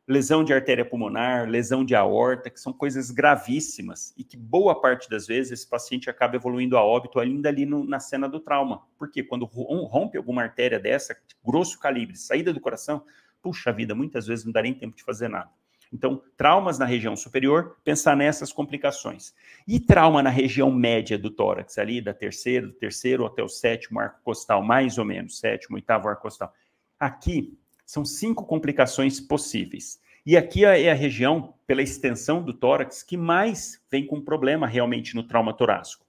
[0.08, 5.10] Lesão de artéria pulmonar, lesão de aorta, que são coisas gravíssimas e que boa parte
[5.10, 8.82] das vezes esse paciente acaba evoluindo a óbito ainda ali no, na cena do trauma.
[8.98, 11.16] Porque quando rompe alguma artéria dessa,
[11.46, 13.04] grosso calibre, saída do coração,
[13.42, 15.50] puxa vida, muitas vezes não dá nem tempo de fazer nada.
[15.92, 19.34] Então, traumas na região superior, pensar nessas complicações.
[19.68, 24.00] E trauma na região média do tórax, ali da terceira, do terceiro até o sétimo
[24.00, 26.54] arco costal, mais ou menos, sétimo, oitavo arco costal.
[27.00, 30.00] Aqui são cinco complicações possíveis.
[30.26, 35.16] E aqui é a região, pela extensão do tórax, que mais vem com problema realmente
[35.16, 36.06] no trauma torácico.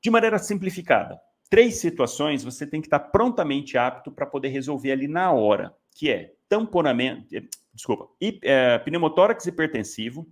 [0.00, 5.08] De maneira simplificada, três situações você tem que estar prontamente apto para poder resolver ali
[5.08, 7.26] na hora, que é tamponamento,
[7.72, 8.08] desculpa,
[8.42, 10.28] é, pneumotórax hipertensivo,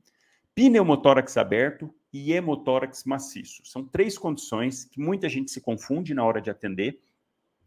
[0.54, 3.64] pneumotórax aberto e hemotórax maciço.
[3.64, 7.00] São três condições que muita gente se confunde na hora de atender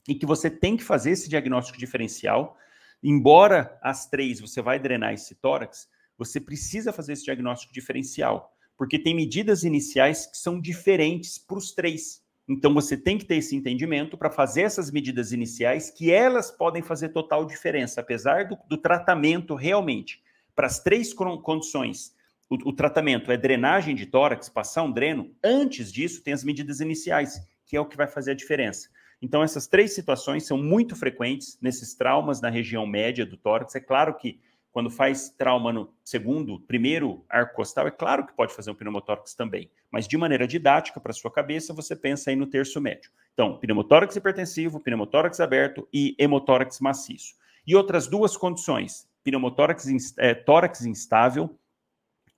[0.07, 2.55] e que você tem que fazer esse diagnóstico diferencial.
[3.03, 8.99] Embora as três você vai drenar esse tórax, você precisa fazer esse diagnóstico diferencial, porque
[8.99, 12.23] tem medidas iniciais que são diferentes para os três.
[12.47, 16.81] Então você tem que ter esse entendimento para fazer essas medidas iniciais, que elas podem
[16.81, 20.21] fazer total diferença, apesar do, do tratamento realmente.
[20.55, 22.15] Para as três condições,
[22.49, 25.29] o, o, tratamento é drenagem de tórax, passar um dreno.
[25.43, 28.89] Antes disso, tem as medidas iniciais, que é o que vai fazer a diferença.
[29.21, 33.75] Então, essas três situações são muito frequentes nesses traumas na região média do tórax.
[33.75, 34.39] É claro que
[34.78, 39.34] quando faz trauma no segundo, primeiro arco costal, é claro que pode fazer um pneumotórax
[39.34, 43.10] também, mas de maneira didática para sua cabeça, você pensa aí no terço médio.
[43.34, 47.34] Então, pneumotórax hipertensivo, pneumotórax aberto e hemotórax maciço.
[47.66, 51.58] E outras duas condições, pneumotórax é, tórax instável,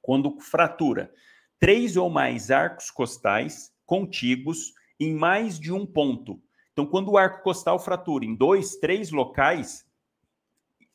[0.02, 1.12] quando fratura
[1.60, 6.42] três ou mais arcos costais contíguos em mais de um ponto.
[6.72, 9.86] Então, quando o arco costal fratura em dois, três locais,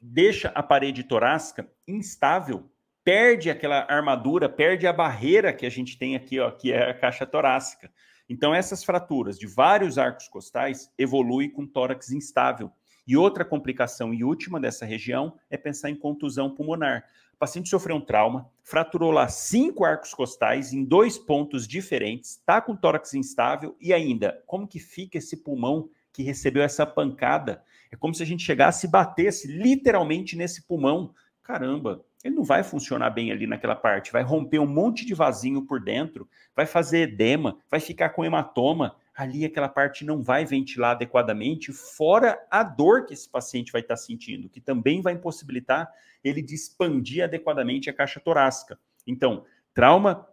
[0.06, 2.70] deixa a parede torácica instável,
[3.02, 6.94] perde aquela armadura, perde a barreira que a gente tem aqui, ó, que é a
[6.94, 7.90] caixa torácica.
[8.28, 12.70] Então, essas fraturas de vários arcos costais evoluem com tórax instável.
[13.06, 17.04] E outra complicação e última dessa região é pensar em contusão pulmonar.
[17.34, 22.60] O paciente sofreu um trauma, fraturou lá cinco arcos costais em dois pontos diferentes, está
[22.60, 27.62] com tórax instável e ainda, como que fica esse pulmão que recebeu essa pancada?
[27.94, 31.14] É como se a gente chegasse e batesse literalmente nesse pulmão.
[31.44, 35.62] Caramba, ele não vai funcionar bem ali naquela parte, vai romper um monte de vasinho
[35.64, 38.96] por dentro, vai fazer edema, vai ficar com hematoma.
[39.14, 43.96] Ali aquela parte não vai ventilar adequadamente, fora a dor que esse paciente vai estar
[43.96, 45.88] sentindo, que também vai impossibilitar
[46.24, 48.76] ele de expandir adequadamente a caixa torácica.
[49.06, 50.26] Então, trauma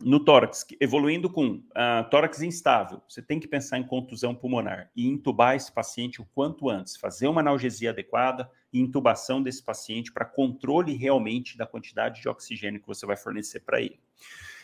[0.00, 5.08] no tórax, evoluindo com uh, tórax instável, você tem que pensar em contusão pulmonar e
[5.08, 10.24] intubar esse paciente o quanto antes, fazer uma analgesia adequada e intubação desse paciente para
[10.24, 13.98] controle realmente da quantidade de oxigênio que você vai fornecer para ele.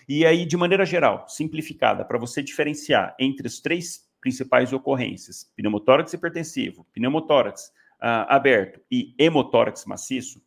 [0.09, 6.13] E aí, de maneira geral, simplificada, para você diferenciar entre as três principais ocorrências, pneumotórax
[6.13, 10.41] hipertensivo, pneumotórax uh, aberto e hemotórax maciço,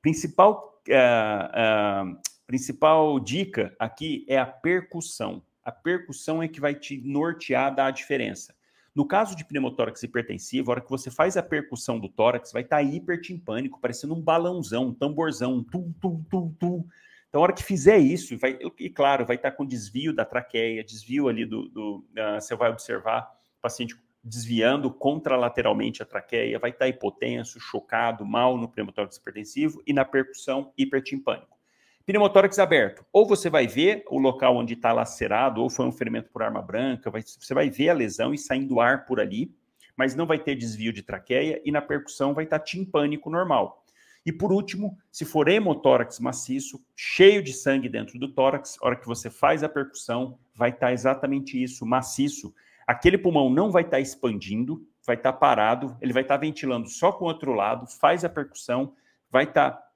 [0.00, 2.18] principal, uh,
[2.52, 5.42] principal dica aqui é a percussão.
[5.64, 8.54] A percussão é que vai te nortear dar a diferença.
[8.94, 12.60] No caso de pneumotórax hipertensivo, a hora que você faz a percussão do tórax, vai
[12.60, 16.86] estar tá hipertimpânico, parecendo um balãozão, um tamborzão, um tum, tum, tum, tum.
[17.26, 20.26] Então, a hora que fizer isso, vai, e claro, vai estar tá com desvio da
[20.26, 21.70] traqueia, desvio ali do.
[21.70, 27.58] do uh, você vai observar o paciente desviando contralateralmente a traqueia, vai estar tá hipotenso,
[27.58, 31.61] chocado, mal no pneumotórax hipertensivo e na percussão hipertimpânico.
[32.04, 33.04] Pneumotórax aberto.
[33.12, 36.60] Ou você vai ver o local onde está lacerado, ou foi um ferimento por arma
[36.60, 39.54] branca, vai, você vai ver a lesão e saindo ar por ali,
[39.96, 43.84] mas não vai ter desvio de traqueia e na percussão vai estar tá timpânico normal.
[44.24, 48.96] E por último, se for hemotórax maciço, cheio de sangue dentro do tórax, a hora
[48.96, 52.54] que você faz a percussão, vai estar tá exatamente isso, maciço.
[52.86, 56.40] Aquele pulmão não vai estar tá expandindo, vai estar tá parado, ele vai estar tá
[56.40, 58.94] ventilando só com o outro lado, faz a percussão,
[59.30, 59.91] vai estar tá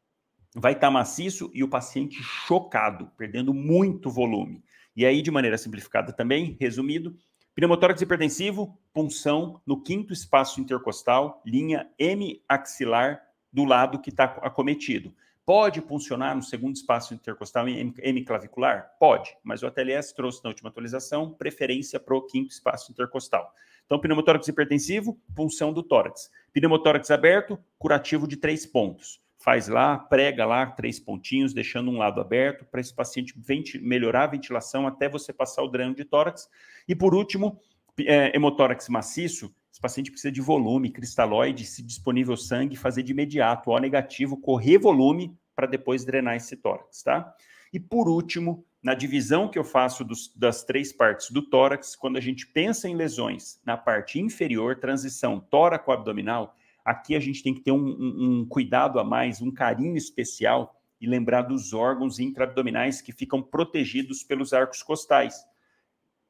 [0.59, 4.65] vai estar tá maciço e o paciente chocado, perdendo muito volume.
[4.97, 7.15] E aí, de maneira simplificada também, resumido,
[7.55, 13.21] pneumotórax hipertensivo, punção no quinto espaço intercostal, linha M-axilar
[13.53, 15.15] do lado que está acometido.
[15.45, 18.97] Pode funcionar no segundo espaço intercostal hemiclavicular?
[18.99, 23.53] Pode, mas o ATLS trouxe na última atualização preferência para o quinto espaço intercostal.
[23.85, 26.31] Então, pneumotórax hipertensivo, punção do tórax.
[26.53, 32.21] Pneumotórax aberto, curativo de três pontos faz lá, prega lá três pontinhos, deixando um lado
[32.21, 33.33] aberto para esse paciente
[33.81, 36.51] melhorar a ventilação até você passar o dreno de tórax.
[36.89, 37.57] E por último,
[38.01, 43.71] é, hemotórax maciço, esse paciente precisa de volume, cristalóide, se disponível sangue, fazer de imediato,
[43.71, 47.33] O negativo, correr volume para depois drenar esse tórax, tá?
[47.73, 52.17] E por último, na divisão que eu faço dos, das três partes do tórax, quando
[52.17, 56.57] a gente pensa em lesões na parte inferior, transição tóraco-abdominal,
[56.87, 60.81] Aqui a gente tem que ter um, um, um cuidado a mais, um carinho especial
[61.01, 65.45] e lembrar dos órgãos intraabdominais que ficam protegidos pelos arcos costais.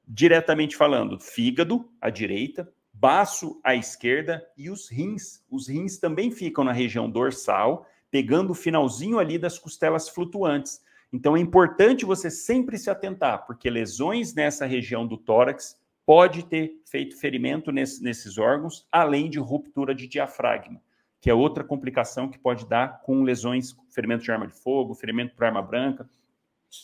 [0.09, 5.45] Diretamente falando, fígado à direita, baço à esquerda e os rins.
[5.51, 10.81] Os rins também ficam na região dorsal, pegando o finalzinho ali das costelas flutuantes.
[11.13, 15.77] Então é importante você sempre se atentar, porque lesões nessa região do tórax
[16.07, 20.81] pode ter feito ferimento nesse, nesses órgãos, além de ruptura de diafragma,
[21.21, 25.35] que é outra complicação que pode dar com lesões, ferimento de arma de fogo, ferimento
[25.35, 26.09] por arma branca,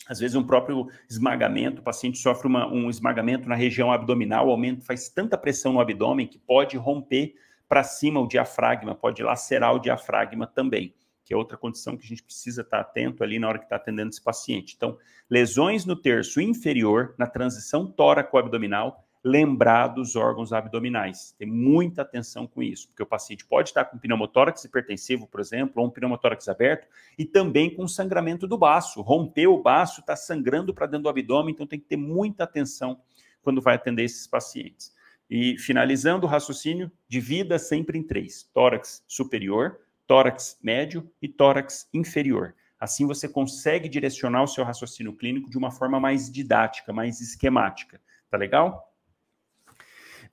[0.07, 4.85] às vezes um próprio esmagamento, o paciente sofre uma, um esmagamento na região abdominal, aumento,
[4.85, 7.35] faz tanta pressão no abdômen que pode romper
[7.67, 10.93] para cima o diafragma, pode lacerar o diafragma também,
[11.23, 13.77] que é outra condição que a gente precisa estar atento ali na hora que está
[13.77, 14.73] atendendo esse paciente.
[14.75, 14.97] Então,
[15.29, 21.33] lesões no terço inferior, na transição tóraco-abdominal, lembrar dos órgãos abdominais.
[21.37, 25.81] Ter muita atenção com isso, porque o paciente pode estar com pneumotórax hipertensivo, por exemplo,
[25.81, 29.01] ou um pneumotórax aberto, e também com sangramento do baço.
[29.01, 32.99] Rompeu o baço, está sangrando para dentro do abdômen, então tem que ter muita atenção
[33.41, 34.93] quando vai atender esses pacientes.
[35.29, 42.53] E finalizando o raciocínio, divida sempre em três: tórax superior, tórax médio e tórax inferior.
[42.77, 48.01] Assim você consegue direcionar o seu raciocínio clínico de uma forma mais didática, mais esquemática.
[48.29, 48.92] Tá legal?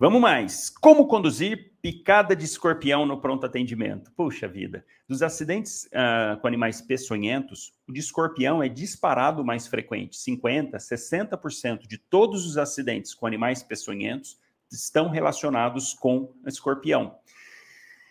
[0.00, 0.70] Vamos mais.
[0.70, 4.10] Como conduzir picada de escorpião no pronto atendimento?
[4.12, 4.82] Puxa vida.
[5.06, 10.16] Dos acidentes uh, com animais peçonhentos, o de escorpião é disparado mais frequente.
[10.16, 14.38] 50%, 60% de todos os acidentes com animais peçonhentos
[14.72, 17.16] estão relacionados com escorpião.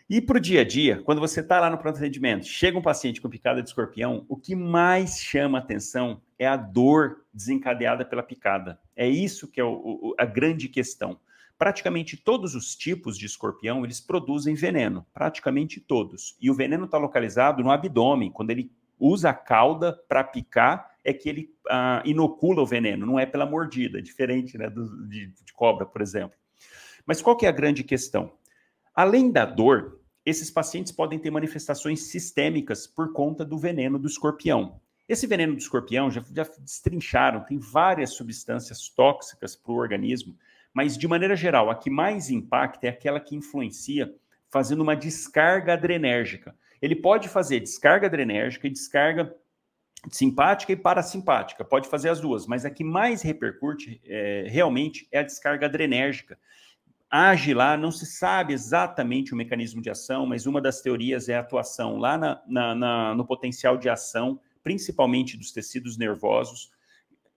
[0.07, 2.83] E para o dia a dia, quando você está lá no pronto atendimento, chega um
[2.83, 8.21] paciente com picada de escorpião, o que mais chama atenção é a dor desencadeada pela
[8.21, 8.79] picada.
[8.95, 11.19] É isso que é o, o, a grande questão
[11.59, 16.37] praticamente todos os tipos de escorpião eles produzem veneno, praticamente todos.
[16.39, 18.31] E o veneno está localizado no abdômen.
[18.31, 23.19] Quando ele usa a cauda para picar, é que ele ah, inocula o veneno, não
[23.19, 26.37] é pela mordida, diferente né, do, de, de cobra, por exemplo.
[27.05, 28.31] Mas qual que é a grande questão?
[28.95, 34.79] Além da dor, esses pacientes podem ter manifestações sistêmicas por conta do veneno do escorpião.
[35.07, 40.37] Esse veneno do escorpião já, já destrincharam, tem várias substâncias tóxicas para o organismo
[40.73, 44.13] mas, de maneira geral, a que mais impacta é aquela que influencia
[44.49, 46.55] fazendo uma descarga adrenérgica.
[46.81, 49.35] Ele pode fazer descarga adrenérgica e descarga
[50.09, 55.19] simpática e parasimpática, pode fazer as duas, mas a que mais repercute é, realmente é
[55.19, 56.37] a descarga adrenérgica.
[57.11, 61.35] Age lá, não se sabe exatamente o mecanismo de ação, mas uma das teorias é
[61.35, 66.71] a atuação lá na, na, na, no potencial de ação, principalmente dos tecidos nervosos,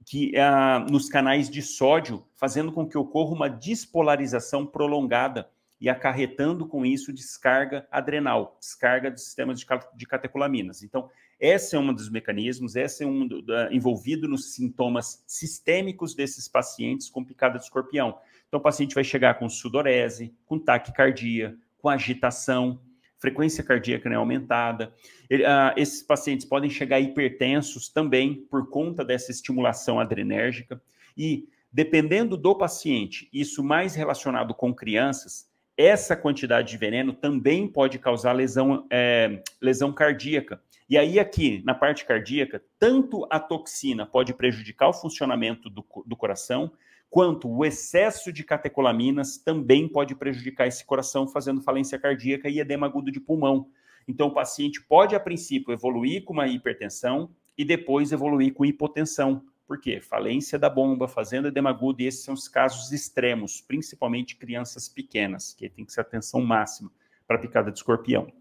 [0.05, 5.49] que uh, nos canais de sódio, fazendo com que ocorra uma despolarização prolongada
[5.81, 10.83] e acarretando com isso descarga adrenal, descarga dos sistemas de, catecolaminas.
[10.83, 16.47] Então, esse é um dos mecanismos, esse é um do, envolvido nos sintomas sistêmicos desses
[16.47, 18.17] pacientes com picada de escorpião.
[18.47, 22.81] Então, o paciente vai chegar com sudorese, com taquicardia, com agitação,
[23.23, 24.93] frequência cardíaca né, aumentada.
[25.31, 30.83] Ele, uh, esses pacientes podem chegar hipertensos também por conta dessa estimulação adrenérgica.
[31.17, 37.97] E, dependendo do paciente, isso mais relacionado com crianças, essa quantidade de veneno também pode
[37.99, 40.61] causar lesão, é, lesão cardíaca.
[40.91, 46.17] E aí, aqui, na parte cardíaca, tanto a toxina pode prejudicar o funcionamento do, do
[46.17, 46.73] coração,
[47.13, 52.87] quanto o excesso de catecolaminas também pode prejudicar esse coração, fazendo falência cardíaca e edema
[52.87, 53.69] agudo de pulmão.
[54.09, 59.45] Então, o paciente pode, a princípio, evoluir com uma hipertensão e depois evoluir com hipotensão.
[59.67, 60.01] Por quê?
[60.01, 65.53] Falência da bomba, fazendo edema agudo, e esses são os casos extremos, principalmente crianças pequenas,
[65.53, 66.91] que tem que ser atenção máxima
[67.27, 68.33] para picada de escorpião.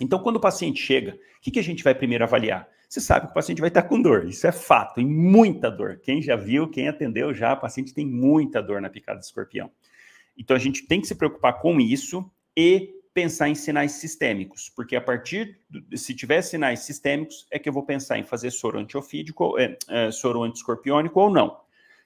[0.00, 2.66] Então, quando o paciente chega, o que, que a gente vai primeiro avaliar?
[2.90, 4.26] Você sabe que o paciente vai estar com dor.
[4.26, 6.00] Isso é fato, e muita dor.
[6.02, 9.70] Quem já viu, quem atendeu já, o paciente tem muita dor na picada de escorpião.
[10.36, 14.96] Então a gente tem que se preocupar com isso e pensar em sinais sistêmicos, porque
[14.96, 18.78] a partir, do, se tiver sinais sistêmicos, é que eu vou pensar em fazer soro
[18.78, 21.60] antiofídico, é, é, soro antiescorpiônico ou não.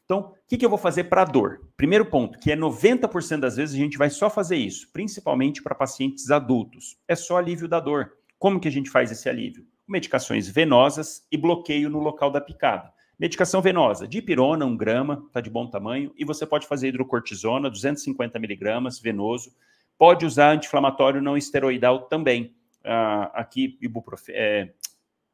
[0.05, 1.67] Então, o que, que eu vou fazer para dor?
[1.79, 5.75] Primeiro ponto, que é 90% das vezes a gente vai só fazer isso, principalmente para
[5.75, 6.99] pacientes adultos.
[7.09, 8.13] É só alívio da dor.
[8.39, 9.67] Como que a gente faz esse alívio?
[9.87, 12.93] Medicações venosas e bloqueio no local da picada.
[13.19, 18.39] Medicação venosa, dipirona, 1 grama, está de bom tamanho, e você pode fazer hidrocortisona, 250
[18.39, 19.55] miligramas, venoso.
[19.97, 22.55] Pode usar anti-inflamatório não esteroidal também.
[22.85, 24.75] Uh, aqui, ibuprofen, é,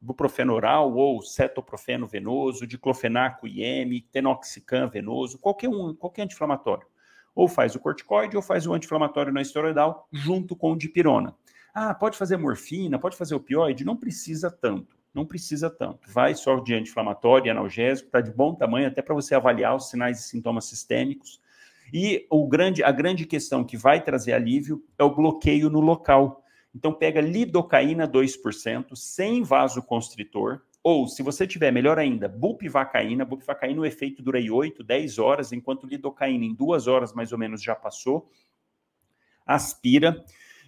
[0.01, 6.87] ibuprofeno oral ou cetoprofeno venoso, diclofenaco IM, tenoxicam venoso, qualquer um, qualquer anti-inflamatório.
[7.35, 11.35] Ou faz o corticoide ou faz o anti-inflamatório não esteroidal junto com dipirona.
[11.73, 13.85] Ah, pode fazer morfina, pode fazer opioide?
[13.85, 16.09] Não precisa tanto, não precisa tanto.
[16.11, 20.19] Vai só de anti-inflamatório analgésico, está de bom tamanho, até para você avaliar os sinais
[20.19, 21.41] e sintomas sistêmicos.
[21.93, 26.43] E o grande, a grande questão que vai trazer alívio é o bloqueio no local.
[26.73, 33.23] Então, pega lidocaína 2%, sem vasoconstritor, ou, se você tiver, melhor ainda, bupivacaína.
[33.23, 37.37] Bupivacaína, o efeito dura aí 8, 10 horas, enquanto lidocaína em duas horas mais ou
[37.37, 38.29] menos já passou.
[39.45, 40.23] Aspira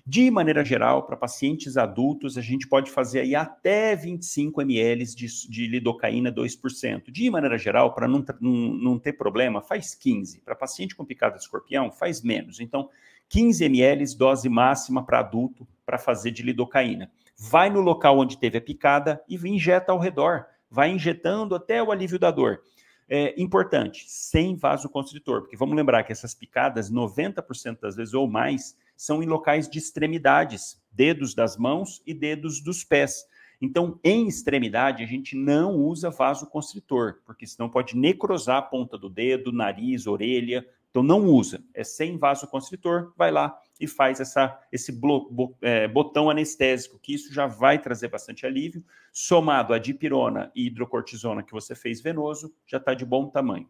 [0.06, 5.28] de maneira geral, para pacientes adultos, a gente pode fazer aí até 25 ml de,
[5.50, 7.10] de lidocaína 2%.
[7.10, 10.42] De maneira geral, para não, não, não ter problema, faz 15.
[10.42, 12.60] Para paciente com picada de escorpião, faz menos.
[12.60, 12.90] Então,
[13.30, 17.10] 15 ml dose máxima para adulto para fazer de lidocaína.
[17.38, 20.46] Vai no local onde teve a picada e injeta ao redor.
[20.70, 22.62] Vai injetando até o alívio da dor.
[23.08, 28.78] É importante, sem vasoconstritor, porque vamos lembrar que essas picadas, 90% das vezes ou mais,
[28.96, 33.26] são em locais de extremidades, dedos das mãos e dedos dos pés.
[33.62, 39.10] Então, em extremidade, a gente não usa vasoconstritor, porque senão pode necrosar a ponta do
[39.10, 40.68] dedo, nariz, orelha.
[40.90, 41.64] Então, não usa.
[41.74, 47.14] É sem vasoconstritor, vai lá e faz essa, esse blo, bo, é, botão anestésico, que
[47.14, 48.84] isso já vai trazer bastante alívio.
[49.12, 53.70] Somado a dipirona e hidrocortisona que você fez venoso, já está de bom tamanho.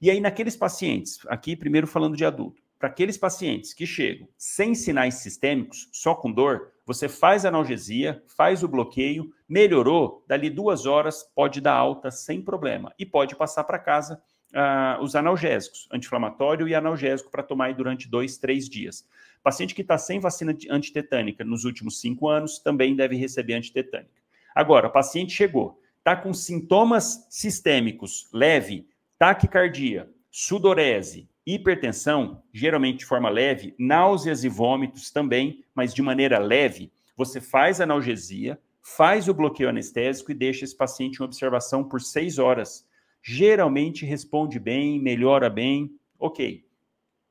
[0.00, 4.74] E aí, naqueles pacientes, aqui primeiro falando de adulto, para aqueles pacientes que chegam sem
[4.74, 11.22] sinais sistêmicos, só com dor, você faz analgesia, faz o bloqueio, melhorou, dali duas horas
[11.32, 14.20] pode dar alta sem problema e pode passar para casa
[14.52, 19.06] uh, os analgésicos, anti-inflamatório e analgésico para tomar durante dois, três dias.
[19.44, 24.20] Paciente que está sem vacina antitetânica nos últimos cinco anos também deve receber antitetânica.
[24.52, 33.28] Agora, o paciente chegou, está com sintomas sistêmicos leve, taquicardia, sudorese, Hipertensão, geralmente de forma
[33.28, 36.92] leve, náuseas e vômitos também, mas de maneira leve.
[37.16, 42.38] Você faz analgesia, faz o bloqueio anestésico e deixa esse paciente em observação por seis
[42.38, 42.86] horas.
[43.22, 46.64] Geralmente responde bem, melhora bem, ok.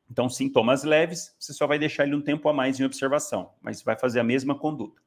[0.09, 3.81] Então, sintomas leves, você só vai deixar ele um tempo a mais em observação, mas
[3.81, 5.01] vai fazer a mesma conduta.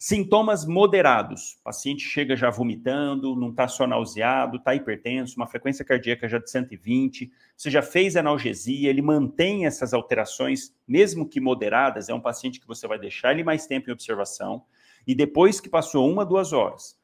[0.00, 1.56] Sintomas moderados.
[1.60, 6.38] O paciente chega já vomitando, não está só nauseado, está hipertenso, uma frequência cardíaca já
[6.38, 7.28] de 120.
[7.56, 12.08] Você já fez analgesia, ele mantém essas alterações, mesmo que moderadas.
[12.08, 14.62] É um paciente que você vai deixar ele mais tempo em observação.
[15.04, 16.96] E depois que passou uma, duas horas,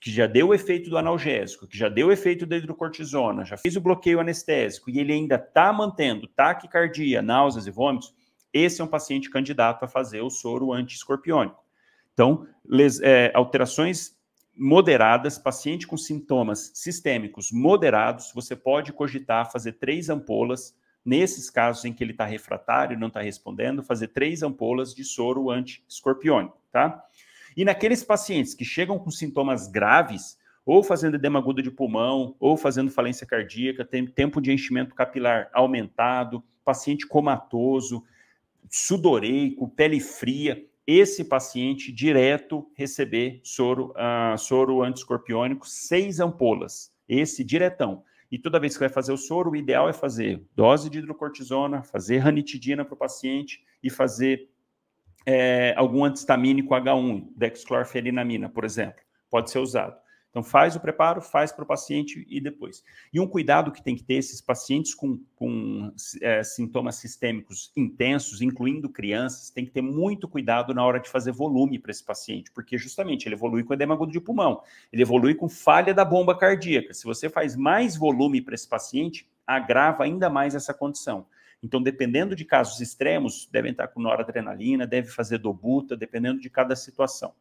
[0.00, 3.58] que já deu o efeito do analgésico, que já deu o efeito da hidrocortisona, já
[3.58, 8.14] fez o bloqueio anestésico e ele ainda está mantendo taquicardia, náuseas e vômitos,
[8.54, 11.67] esse é um paciente candidato a fazer o soro anti-escorpiônico.
[12.18, 14.18] Então, les, é, alterações
[14.56, 21.92] moderadas, paciente com sintomas sistêmicos moderados, você pode cogitar fazer três ampolas, nesses casos em
[21.92, 27.04] que ele está refratário, não está respondendo, fazer três ampolas de soro anti-escorpiônico, tá?
[27.56, 32.56] E naqueles pacientes que chegam com sintomas graves, ou fazendo edema agudo de pulmão, ou
[32.56, 38.02] fazendo falência cardíaca, tem tempo de enchimento capilar aumentado, paciente comatoso,
[38.68, 48.02] sudoreico, pele fria, esse paciente direto receber soro, uh, soro antiescorpiônico, seis ampolas, esse diretão.
[48.32, 51.82] E toda vez que vai fazer o soro, o ideal é fazer dose de hidrocortisona,
[51.82, 54.48] fazer ranitidina para o paciente e fazer
[55.26, 59.94] é, algum antistamínico H1, dexclorferinamina, por exemplo, pode ser usado.
[60.30, 62.84] Então, faz o preparo, faz para o paciente e depois.
[63.12, 68.42] E um cuidado que tem que ter esses pacientes com, com é, sintomas sistêmicos intensos,
[68.42, 72.52] incluindo crianças, tem que ter muito cuidado na hora de fazer volume para esse paciente,
[72.52, 74.62] porque justamente ele evolui com edema agudo de pulmão,
[74.92, 76.92] ele evolui com falha da bomba cardíaca.
[76.92, 81.26] Se você faz mais volume para esse paciente, agrava ainda mais essa condição.
[81.62, 86.76] Então, dependendo de casos extremos, devem estar com noradrenalina, deve fazer dobuta, dependendo de cada
[86.76, 87.32] situação.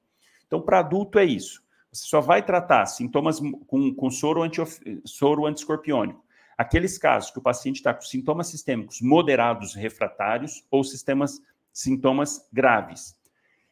[0.48, 1.62] Então, para adulto é isso.
[1.92, 4.62] Você só vai tratar sintomas com, com soro, anti,
[5.06, 6.24] soro antiscorpiônico.
[6.58, 11.40] Aqueles casos que o paciente está com sintomas sistêmicos moderados refratários ou sistemas,
[11.72, 13.16] sintomas graves.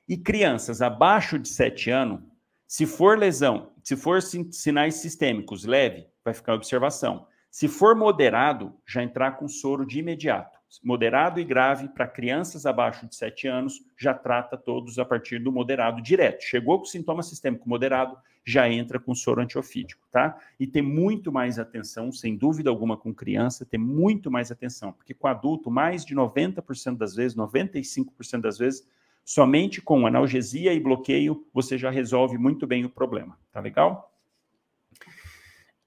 [0.07, 2.21] E crianças abaixo de 7 anos,
[2.67, 7.27] se for lesão, se for sinais sistêmicos leve, vai ficar observação.
[7.49, 13.07] Se for moderado, já entrar com soro de imediato moderado e grave para crianças abaixo
[13.07, 16.43] de 7 anos, já trata todos a partir do moderado direto.
[16.43, 20.37] Chegou com sintoma sistêmico moderado, já entra com soro antiofídico, tá?
[20.59, 25.13] E ter muito mais atenção, sem dúvida alguma, com criança, ter muito mais atenção, porque
[25.13, 28.87] com adulto, mais de 90% das vezes, 95% das vezes,
[29.23, 34.13] somente com analgesia e bloqueio, você já resolve muito bem o problema, tá legal?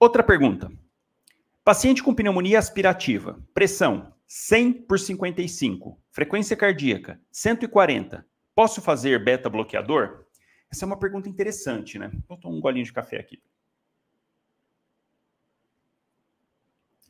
[0.00, 0.70] Outra pergunta.
[1.64, 5.98] Paciente com pneumonia aspirativa, pressão 100 por 55.
[6.10, 8.26] Frequência cardíaca, 140.
[8.54, 10.26] Posso fazer beta bloqueador?
[10.70, 12.10] Essa é uma pergunta interessante, né?
[12.28, 13.42] Vou tomar um golinho de café aqui.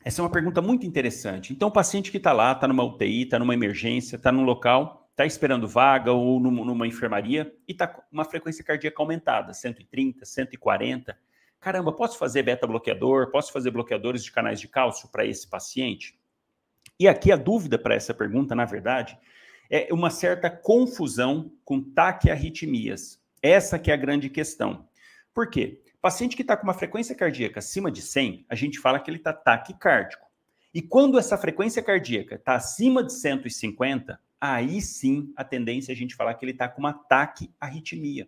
[0.03, 1.51] Essa é uma pergunta muito interessante.
[1.51, 5.09] Então, o paciente que está lá, está numa UTI, está numa emergência, está num local,
[5.11, 11.17] está esperando vaga ou numa enfermaria e está com uma frequência cardíaca aumentada, 130, 140.
[11.59, 13.29] Caramba, posso fazer beta bloqueador?
[13.29, 16.18] Posso fazer bloqueadores de canais de cálcio para esse paciente?
[16.99, 19.17] E aqui a dúvida para essa pergunta, na verdade,
[19.69, 23.21] é uma certa confusão com taquiarritmias.
[23.41, 24.85] Essa que é a grande questão.
[25.33, 25.81] Por quê?
[26.01, 29.17] Paciente que está com uma frequência cardíaca acima de 100, a gente fala que ele
[29.17, 30.25] está taquicárdico.
[30.73, 35.97] E quando essa frequência cardíaca está acima de 150, aí sim a tendência é a
[35.97, 38.27] gente falar que ele está com uma taquiarritmia.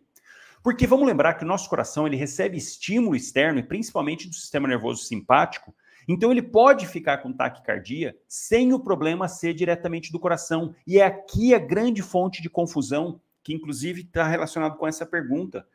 [0.64, 4.68] Porque vamos lembrar que o nosso coração ele recebe estímulo externo, e principalmente do sistema
[4.68, 5.76] nervoso simpático,
[6.12, 10.76] então ele pode ficar com taquicardia sem o problema ser diretamente do coração.
[10.86, 15.66] E é aqui a grande fonte de confusão, que inclusive está relacionado com essa pergunta.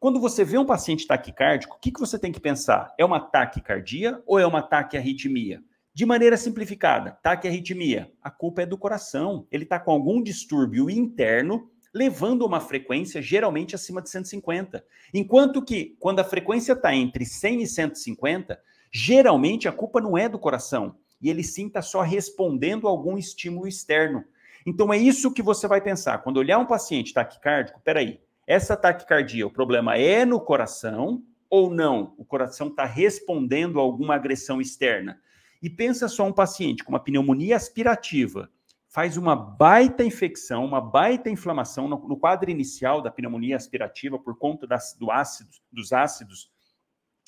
[0.00, 2.94] Quando você vê um paciente taquicárdico, o que, que você tem que pensar?
[2.96, 5.62] É uma taquicardia ou é uma taquiarritmia?
[5.94, 9.46] De maneira simplificada, taquiarritmia, a culpa é do coração.
[9.52, 14.82] Ele está com algum distúrbio interno, levando uma frequência geralmente acima de 150.
[15.12, 18.58] Enquanto que, quando a frequência está entre 100 e 150,
[18.92, 23.16] Geralmente a culpa não é do coração, e ele sim está só respondendo a algum
[23.16, 24.22] estímulo externo.
[24.66, 26.18] Então é isso que você vai pensar.
[26.18, 32.14] Quando olhar um paciente taquicárdico, peraí, essa taquicardia, o problema é no coração ou não?
[32.18, 35.18] O coração está respondendo a alguma agressão externa.
[35.62, 38.50] E pensa só um paciente com uma pneumonia aspirativa,
[38.88, 44.36] faz uma baita infecção, uma baita inflamação no, no quadro inicial da pneumonia aspirativa por
[44.36, 46.50] conta das, do ácido, dos ácidos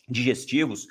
[0.08, 0.88] digestivos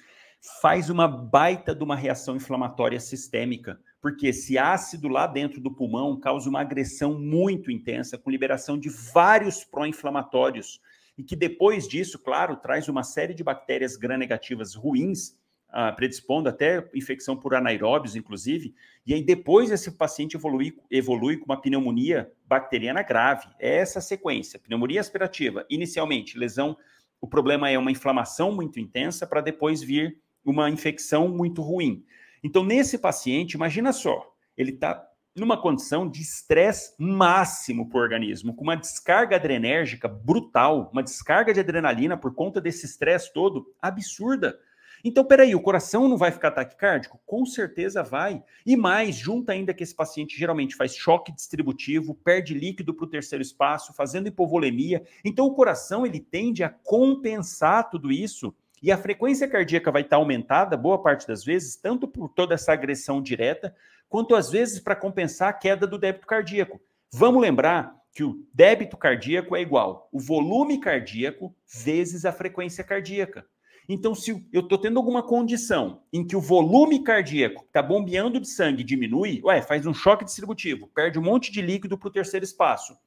[0.62, 6.20] faz uma baita de uma reação inflamatória sistêmica, porque esse ácido lá dentro do pulmão
[6.20, 10.82] causa uma agressão muito intensa, com liberação de vários pró-inflamatórios,
[11.18, 15.30] e que depois disso, claro, traz uma série de bactérias gram-negativas ruins,
[15.70, 18.76] uh, predispondo até infecção por anaeróbios, inclusive,
[19.08, 23.48] e aí depois esse paciente evolui, evolui com uma pneumonia bacteriana grave.
[23.60, 26.76] É essa sequência, pneumonia aspirativa, inicialmente lesão,
[27.22, 32.04] o problema é uma inflamação muito intensa, para depois vir uma infecção muito ruim.
[32.44, 38.56] Então, nesse paciente, imagina só, ele está numa condição de estresse máximo para o organismo,
[38.56, 44.60] com uma descarga adrenérgica brutal, uma descarga de adrenalina por conta desse estresse todo absurda.
[45.06, 47.20] Então, peraí, o coração não vai ficar taquicárdico?
[47.26, 48.42] Com certeza vai.
[48.66, 53.10] E mais, junta ainda que esse paciente geralmente faz choque distributivo, perde líquido para o
[53.10, 55.04] terceiro espaço, fazendo hipovolemia.
[55.26, 58.56] Então, o coração ele tende a compensar tudo isso.
[58.84, 62.74] E a frequência cardíaca vai estar aumentada, boa parte das vezes, tanto por toda essa
[62.74, 63.74] agressão direta,
[64.10, 66.82] quanto às vezes para compensar a queda do débito cardíaco.
[67.10, 73.46] Vamos lembrar que o débito cardíaco é igual o volume cardíaco vezes a frequência cardíaca.
[73.88, 78.50] Então, se eu estou tendo alguma condição em que o volume cardíaco está bombeando de
[78.50, 82.44] sangue diminui, ué, faz um choque distributivo, perde um monte de líquido para o terceiro
[82.44, 82.98] espaço.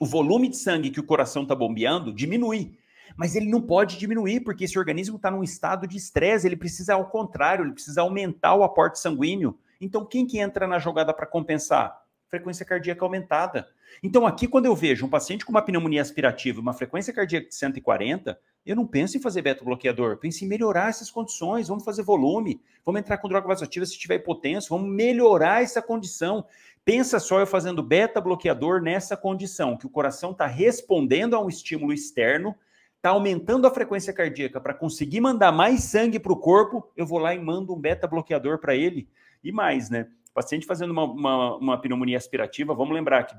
[0.00, 2.78] O volume de sangue que o coração está bombeando diminui.
[3.16, 6.94] Mas ele não pode diminuir, porque esse organismo está num estado de estresse, ele precisa,
[6.94, 9.58] ao contrário, ele precisa aumentar o aporte sanguíneo.
[9.80, 12.00] Então, quem que entra na jogada para compensar?
[12.28, 13.66] Frequência cardíaca aumentada.
[14.02, 17.54] Então, aqui, quando eu vejo um paciente com uma pneumonia aspirativa, uma frequência cardíaca de
[17.54, 22.60] 140, eu não penso em fazer beta-bloqueador, penso em melhorar essas condições, vamos fazer volume,
[22.84, 26.44] vamos entrar com droga vasoativa se tiver hipotenso, vamos melhorar essa condição.
[26.84, 31.92] Pensa só eu fazendo beta-bloqueador nessa condição, que o coração está respondendo a um estímulo
[31.92, 32.54] externo,
[33.00, 37.18] está aumentando a frequência cardíaca para conseguir mandar mais sangue para o corpo, eu vou
[37.18, 39.08] lá e mando um beta-bloqueador para ele.
[39.42, 40.06] E mais, né?
[40.34, 43.34] paciente fazendo uma, uma, uma, pneumonia aspirativa, vamos lembrar que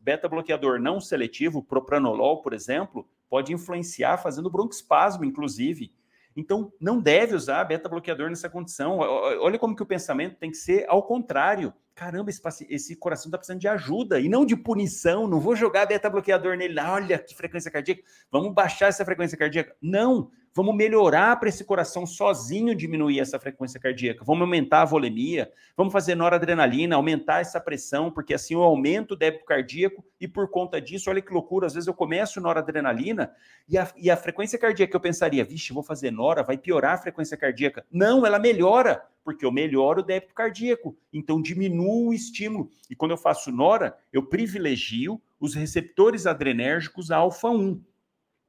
[0.00, 5.92] beta-bloqueador não seletivo, propranolol, por exemplo, pode influenciar fazendo broncoespasmo, inclusive.
[6.36, 8.98] Então, não deve usar beta-bloqueador nessa condição.
[8.98, 11.72] Olha como que o pensamento tem que ser ao contrário.
[11.94, 15.28] Caramba, esse, esse coração está precisando de ajuda e não de punição.
[15.28, 16.80] Não vou jogar beta-bloqueador nele.
[16.80, 18.02] Olha que frequência cardíaca.
[18.30, 19.76] Vamos baixar essa frequência cardíaca.
[19.80, 20.30] Não.
[20.56, 24.24] Vamos melhorar para esse coração sozinho diminuir essa frequência cardíaca.
[24.24, 29.16] Vamos aumentar a volemia, vamos fazer noradrenalina, aumentar essa pressão, porque assim eu aumento o
[29.16, 33.32] débito cardíaco e por conta disso, olha que loucura, às vezes eu começo noradrenalina
[33.68, 36.98] e a, e a frequência cardíaca eu pensaria, vixe, vou fazer nora, vai piorar a
[36.98, 37.84] frequência cardíaca.
[37.90, 42.70] Não, ela melhora, porque eu melhoro o débito cardíaco, então diminuo o estímulo.
[42.88, 47.82] E quando eu faço nora, eu privilegio os receptores adrenérgicos alfa 1.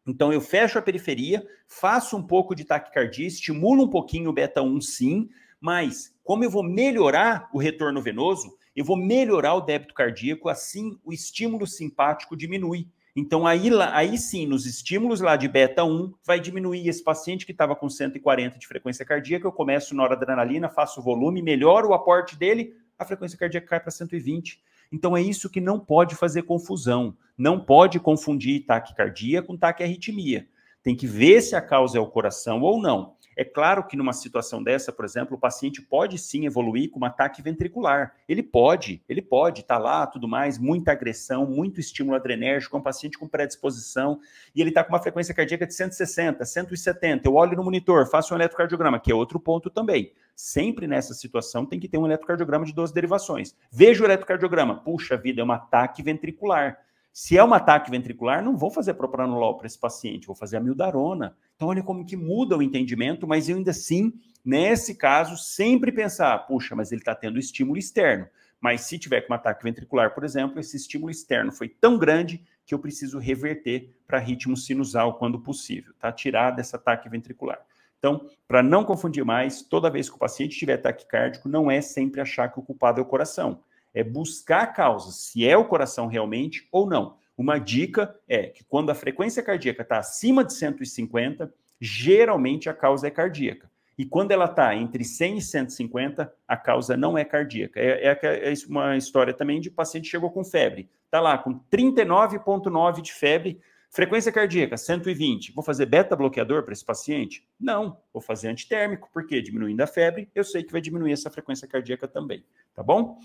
[0.05, 4.61] Então eu fecho a periferia, faço um pouco de taquicardia, estimulo um pouquinho o beta
[4.61, 5.29] 1 sim,
[5.59, 10.99] mas como eu vou melhorar o retorno venoso, eu vou melhorar o débito cardíaco, assim
[11.03, 12.87] o estímulo simpático diminui.
[13.15, 17.53] Então aí, aí sim, nos estímulos lá de beta 1, vai diminuir esse paciente que
[17.53, 22.75] estava com 140 de frequência cardíaca, eu começo noradrenalina, faço volume, melhoro o aporte dele,
[22.99, 24.61] a frequência cardíaca cai para 120.
[24.95, 27.17] Então é isso que não pode fazer confusão.
[27.37, 30.47] Não pode confundir taquicardia com taquiarritmia.
[30.81, 33.14] Tem que ver se a causa é o coração ou não.
[33.35, 37.05] É claro que numa situação dessa, por exemplo, o paciente pode sim evoluir com um
[37.05, 38.15] ataque ventricular.
[38.29, 42.83] Ele pode, ele pode tá lá, tudo mais, muita agressão, muito estímulo adrenérgico, é um
[42.83, 44.19] paciente com predisposição,
[44.55, 47.27] e ele está com uma frequência cardíaca de 160, 170.
[47.27, 50.13] Eu olho no monitor, faço um eletrocardiograma, que é outro ponto também.
[50.35, 53.55] Sempre nessa situação tem que ter um eletrocardiograma de 12 derivações.
[53.71, 56.79] Veja o eletrocardiograma, puxa vida, é um ataque ventricular.
[57.17, 60.59] Se é um ataque ventricular, não vou fazer propranolol para esse paciente, vou fazer a
[60.59, 61.33] mildarona.
[61.55, 64.11] Então, olha como que muda o entendimento, mas eu ainda assim,
[64.43, 68.27] nesse caso, sempre pensar, puxa, mas ele está tendo estímulo externo.
[68.59, 72.43] Mas se tiver com um ataque ventricular, por exemplo, esse estímulo externo foi tão grande
[72.65, 76.11] que eu preciso reverter para ritmo sinusal quando possível, tá?
[76.11, 77.65] Tirar desse ataque ventricular.
[77.97, 81.79] Então, para não confundir mais, toda vez que o paciente tiver ataque cardíaco, não é
[81.79, 83.63] sempre achar que o culpado é o coração
[83.95, 87.15] é buscar causas, se é o coração realmente ou não.
[87.37, 93.07] Uma dica é que quando a frequência cardíaca está acima de 150, geralmente a causa
[93.07, 93.71] é cardíaca.
[93.97, 97.79] E quando ela está entre 100 e 150, a causa não é cardíaca.
[97.79, 100.89] É, é, é uma história também de paciente chegou com febre.
[101.05, 105.53] Está lá com 39,9 de febre, frequência cardíaca 120.
[105.53, 107.47] Vou fazer beta-bloqueador para esse paciente?
[107.57, 111.65] Não, vou fazer antitérmico, porque diminuindo a febre, eu sei que vai diminuir essa frequência
[111.65, 112.43] cardíaca também.
[112.73, 113.17] Tá bom?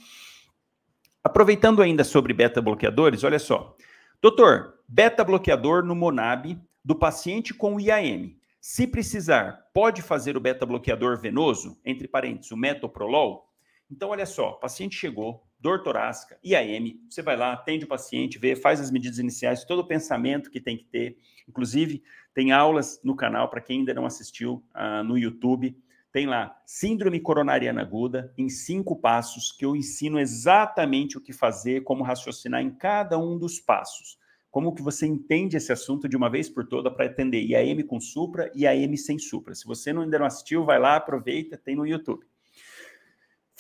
[1.23, 3.77] Aproveitando ainda sobre beta-bloqueadores, olha só.
[4.23, 8.37] Doutor, beta-bloqueador no Monab do paciente com IAM.
[8.59, 13.51] Se precisar, pode fazer o beta-bloqueador venoso, entre parênteses, o metoprolol?
[13.91, 18.57] Então, olha só, paciente chegou, dor torácica, IAM, você vai lá, atende o paciente, vê,
[18.57, 21.19] faz as medidas iniciais, todo o pensamento que tem que ter.
[21.47, 22.03] Inclusive,
[22.33, 25.77] tem aulas no canal, para quem ainda não assistiu, uh, no YouTube,
[26.13, 31.85] tem lá Síndrome Coronariana Aguda, em cinco passos, que eu ensino exatamente o que fazer,
[31.85, 34.19] como raciocinar em cada um dos passos.
[34.51, 38.01] Como que você entende esse assunto de uma vez por toda para atender IAM com
[38.01, 39.55] Supra e IAM sem Supra.
[39.55, 42.27] Se você não, ainda não assistiu, vai lá, aproveita, tem no YouTube.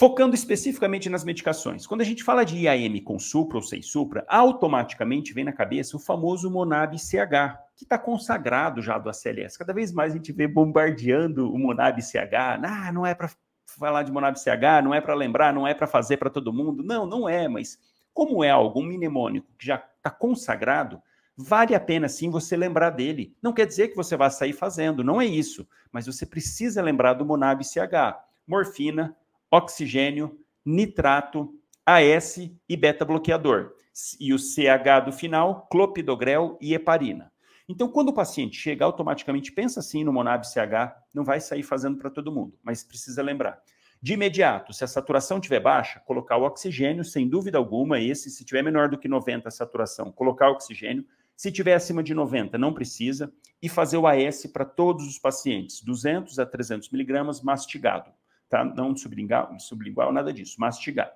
[0.01, 1.87] Focando especificamente nas medicações.
[1.87, 5.95] Quando a gente fala de IAM com supra ou sem supra, automaticamente vem na cabeça
[5.95, 9.59] o famoso Monab CH, que está consagrado já do ACLS.
[9.59, 12.65] Cada vez mais a gente vê bombardeando o Monab CH.
[12.65, 13.31] Ah, não é para
[13.67, 16.83] falar de Monab CH, não é para lembrar, não é para fazer para todo mundo.
[16.83, 17.79] Não, não é, mas
[18.15, 21.03] como é algo mnemônico que já está consagrado,
[21.37, 23.37] vale a pena sim você lembrar dele.
[23.43, 27.13] Não quer dizer que você vai sair fazendo, não é isso, mas você precisa lembrar
[27.13, 28.17] do Monab CH.
[28.47, 29.15] Morfina,
[29.51, 31.53] oxigênio, nitrato,
[31.85, 32.37] AS
[32.69, 33.73] e beta-bloqueador.
[34.21, 37.33] E o CH do final, clopidogrel e heparina.
[37.69, 41.99] Então, quando o paciente chega, automaticamente pensa assim no Monab CH, não vai sair fazendo
[41.99, 43.61] para todo mundo, mas precisa lembrar.
[44.03, 48.45] De imediato, se a saturação estiver baixa, colocar o oxigênio, sem dúvida alguma, esse, se
[48.45, 51.05] tiver menor do que 90 a saturação, colocar o oxigênio.
[51.37, 53.33] Se tiver acima de 90, não precisa.
[53.61, 58.11] E fazer o AS para todos os pacientes, 200 a 300 miligramas mastigado
[58.51, 58.65] tá?
[58.65, 61.11] Não sublingual, sublingual, nada disso, mastigar.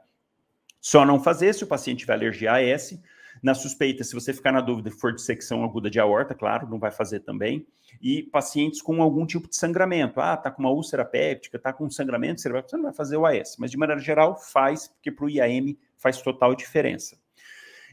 [0.80, 2.98] Só não fazer se o paciente tiver alergia a AS.
[3.42, 6.78] Na suspeita, se você ficar na dúvida for de secção aguda de aorta, claro, não
[6.78, 7.66] vai fazer também.
[8.00, 10.20] E pacientes com algum tipo de sangramento.
[10.20, 13.26] Ah, tá com uma úlcera péptica, tá com sangramento cerebral, você não vai fazer o
[13.26, 13.56] AS.
[13.58, 17.18] Mas de maneira geral, faz, porque para o IAM faz total diferença.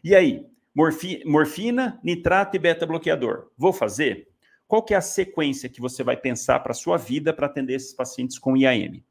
[0.04, 3.50] E aí, morfi morfina, nitrato e beta-bloqueador.
[3.58, 4.30] Vou fazer?
[4.68, 7.94] Qual que é a sequência que você vai pensar para sua vida para atender esses
[7.94, 9.04] pacientes com IAM?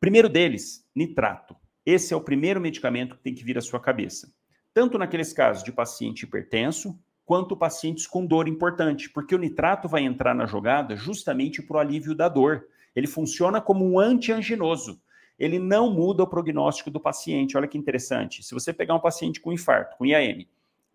[0.00, 1.56] Primeiro deles, nitrato.
[1.84, 4.32] Esse é o primeiro medicamento que tem que vir à sua cabeça.
[4.72, 10.02] Tanto naqueles casos de paciente hipertenso, quanto pacientes com dor importante, porque o nitrato vai
[10.02, 12.66] entrar na jogada justamente para o alívio da dor.
[12.94, 15.00] Ele funciona como um antianginoso.
[15.38, 17.56] Ele não muda o prognóstico do paciente.
[17.56, 18.42] Olha que interessante.
[18.42, 20.46] Se você pegar um paciente com infarto, com IAM,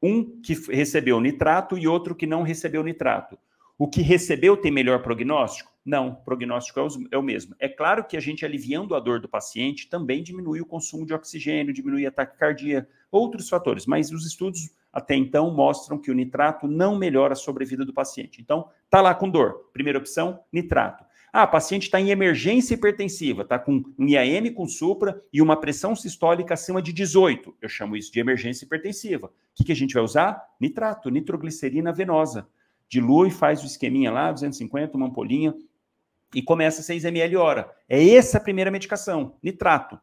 [0.02, 3.38] um que recebeu nitrato e outro que não recebeu nitrato,
[3.80, 5.72] o que recebeu tem melhor prognóstico?
[5.86, 7.56] Não, o prognóstico é, é o mesmo.
[7.58, 11.14] É claro que a gente aliviando a dor do paciente também diminui o consumo de
[11.14, 16.68] oxigênio, diminui a taquicardia, outros fatores, mas os estudos até então mostram que o nitrato
[16.68, 18.42] não melhora a sobrevida do paciente.
[18.42, 19.70] Então, tá lá com dor.
[19.72, 21.06] Primeira opção, nitrato.
[21.32, 25.96] Ah, paciente está em emergência hipertensiva, está com um IAM com supra e uma pressão
[25.96, 27.56] sistólica acima de 18.
[27.62, 29.28] Eu chamo isso de emergência hipertensiva.
[29.28, 30.44] O que, que a gente vai usar?
[30.60, 32.46] Nitrato, nitroglicerina venosa
[32.90, 35.54] dilui, faz o esqueminha lá, 250, uma ampolinha,
[36.34, 37.72] e começa 6 ml hora.
[37.88, 40.00] É essa a primeira medicação, nitrato.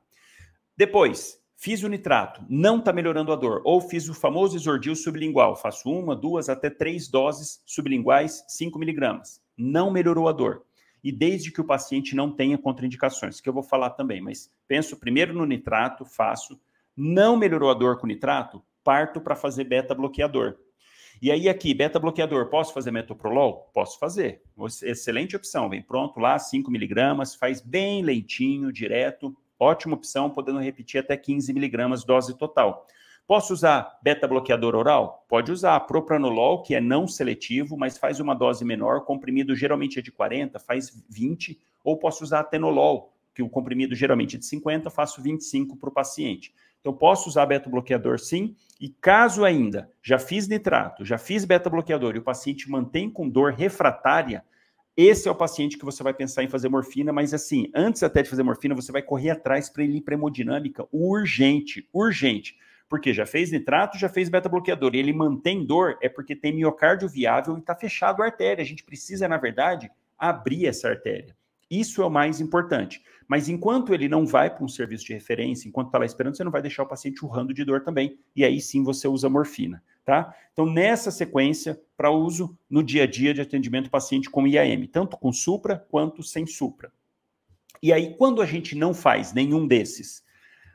[0.76, 5.56] Depois, fiz o nitrato, não está melhorando a dor, ou fiz o famoso exordil sublingual,
[5.56, 9.40] faço uma, duas, até três doses sublinguais, 5 miligramas.
[9.56, 10.64] Não melhorou a dor.
[11.02, 14.96] E desde que o paciente não tenha contraindicações, que eu vou falar também, mas penso
[14.96, 16.58] primeiro no nitrato, faço.
[16.96, 20.56] Não melhorou a dor com nitrato, parto para fazer beta-bloqueador.
[21.20, 23.70] E aí aqui, beta bloqueador, posso fazer metoprolol?
[23.72, 24.42] Posso fazer.
[24.82, 29.34] Excelente opção, vem pronto lá, 5 miligramas, faz bem leitinho, direto.
[29.58, 32.86] Ótima opção, podendo repetir até 15 miligramas dose total.
[33.26, 35.24] Posso usar beta bloqueador oral?
[35.28, 39.04] Pode usar propranolol, que é não seletivo, mas faz uma dose menor.
[39.04, 41.58] Comprimido geralmente é de 40, faz 20.
[41.82, 45.92] Ou posso usar atenolol, que o comprimido geralmente é de 50, faço 25 para o
[45.92, 46.54] paciente.
[46.86, 52.20] Então, posso usar beta-bloqueador sim, e caso ainda já fiz nitrato, já fiz beta-bloqueador e
[52.20, 54.44] o paciente mantém com dor refratária,
[54.96, 58.22] esse é o paciente que você vai pensar em fazer morfina, mas assim, antes até
[58.22, 62.56] de fazer morfina, você vai correr atrás para ele ir para hemodinâmica urgente, urgente.
[62.88, 67.08] Porque já fez nitrato, já fez beta-bloqueador, e ele mantém dor, é porque tem miocárdio
[67.08, 68.62] viável e está fechado a artéria.
[68.62, 71.36] A gente precisa, na verdade, abrir essa artéria.
[71.68, 73.02] Isso é o mais importante.
[73.28, 76.44] Mas enquanto ele não vai para um serviço de referência, enquanto está lá esperando, você
[76.44, 78.18] não vai deixar o paciente urrando de dor também.
[78.34, 80.34] E aí sim você usa morfina, tá?
[80.52, 85.16] Então, nessa sequência, para uso no dia a dia de atendimento paciente com IAM, tanto
[85.16, 86.92] com supra quanto sem supra.
[87.82, 90.24] E aí, quando a gente não faz nenhum desses,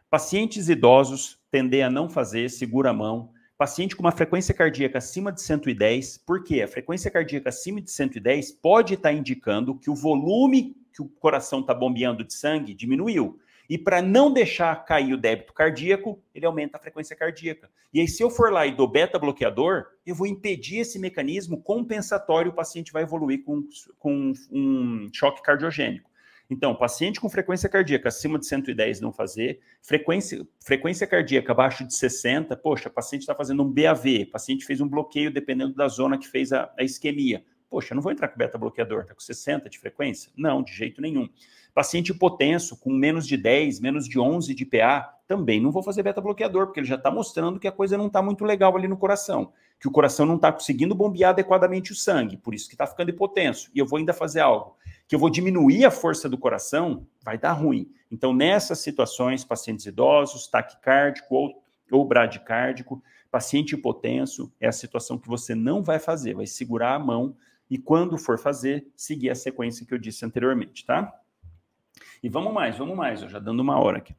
[0.10, 3.32] pacientes idosos tendem a não fazer, segura a mão.
[3.58, 8.54] Paciente com uma frequência cardíaca acima de 110, porque a frequência cardíaca acima de 110
[8.54, 13.40] pode estar tá indicando que o volume que o coração está bombeando de sangue diminuiu.
[13.70, 17.70] E para não deixar cair o débito cardíaco, ele aumenta a frequência cardíaca.
[17.94, 22.52] E aí, se eu for lá e dou beta-bloqueador, eu vou impedir esse mecanismo compensatório,
[22.52, 23.64] o paciente vai evoluir com,
[23.98, 26.12] com um choque cardiogênico.
[26.50, 31.96] Então, paciente com frequência cardíaca acima de 110 não fazer, frequência, frequência cardíaca abaixo de
[31.96, 36.28] 60, poxa, paciente está fazendo um BAV, paciente fez um bloqueio dependendo da zona que
[36.28, 37.46] fez a, a isquemia.
[37.72, 40.30] Poxa, eu não vou entrar com beta-bloqueador, está com 60 de frequência?
[40.36, 41.30] Não, de jeito nenhum.
[41.74, 46.04] Paciente hipotenso, com menos de 10, menos de 11 de PA, também não vou fazer
[46.04, 48.98] beta-bloqueador, porque ele já está mostrando que a coisa não está muito legal ali no
[48.98, 52.86] coração, que o coração não está conseguindo bombear adequadamente o sangue, por isso que está
[52.86, 54.76] ficando hipotenso, e eu vou ainda fazer algo
[55.08, 57.92] que eu vou diminuir a força do coração, vai dar ruim.
[58.10, 65.28] Então, nessas situações, pacientes idosos, taquicárdico ou, ou bradicárdico, paciente hipotenso, é a situação que
[65.28, 67.36] você não vai fazer, vai segurar a mão
[67.72, 71.18] e quando for fazer, seguir a sequência que eu disse anteriormente, tá?
[72.22, 74.14] E vamos mais, vamos mais, eu já dando uma hora aqui.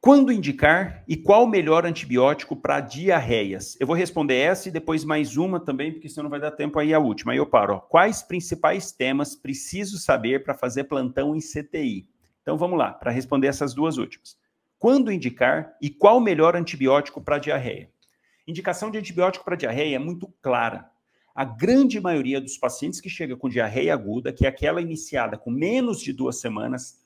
[0.00, 3.76] Quando indicar e qual o melhor antibiótico para diarreias?
[3.78, 6.76] Eu vou responder essa e depois mais uma também, porque senão não vai dar tempo
[6.80, 7.30] aí a última.
[7.30, 7.74] Aí eu paro.
[7.74, 7.78] Ó.
[7.78, 12.08] Quais principais temas preciso saber para fazer plantão em CTI?
[12.42, 14.36] Então vamos lá, para responder essas duas últimas.
[14.76, 17.88] Quando indicar e qual o melhor antibiótico para diarreia?
[18.44, 20.90] Indicação de antibiótico para diarreia é muito clara.
[21.34, 25.50] A grande maioria dos pacientes que chega com diarreia aguda, que é aquela iniciada com
[25.50, 27.00] menos de duas semanas,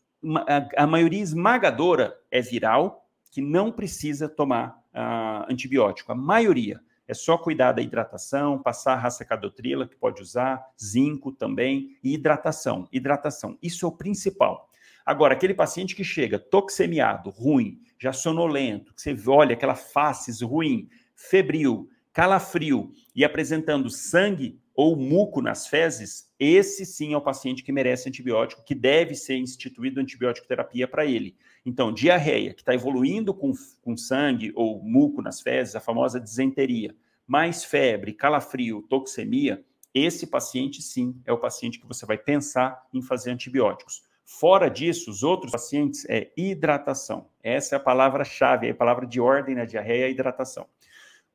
[0.47, 6.13] a, a maioria esmagadora é viral, que não precisa tomar uh, antibiótico.
[6.13, 6.81] A maioria.
[7.09, 12.89] É só cuidar da hidratação, passar raça cadotrila, que pode usar, zinco também, e hidratação.
[12.91, 14.69] Hidratação, isso é o principal.
[15.05, 20.89] Agora, aquele paciente que chega toxemiado, ruim, já sonolento, que você olha aquela faces ruim,
[21.15, 27.71] febril, calafrio e apresentando sangue ou muco nas fezes, esse sim é o paciente que
[27.71, 31.37] merece antibiótico, que deve ser instituído antibiótico terapia para ele.
[31.63, 33.53] Então, diarreia, que está evoluindo com,
[33.83, 36.97] com sangue ou muco nas fezes, a famosa disenteria,
[37.27, 39.63] mais febre, calafrio, toxemia,
[39.93, 44.01] esse paciente sim é o paciente que você vai pensar em fazer antibióticos.
[44.25, 47.29] Fora disso, os outros pacientes é hidratação.
[47.43, 50.67] Essa é a palavra-chave, é a palavra de ordem na diarreia, é hidratação.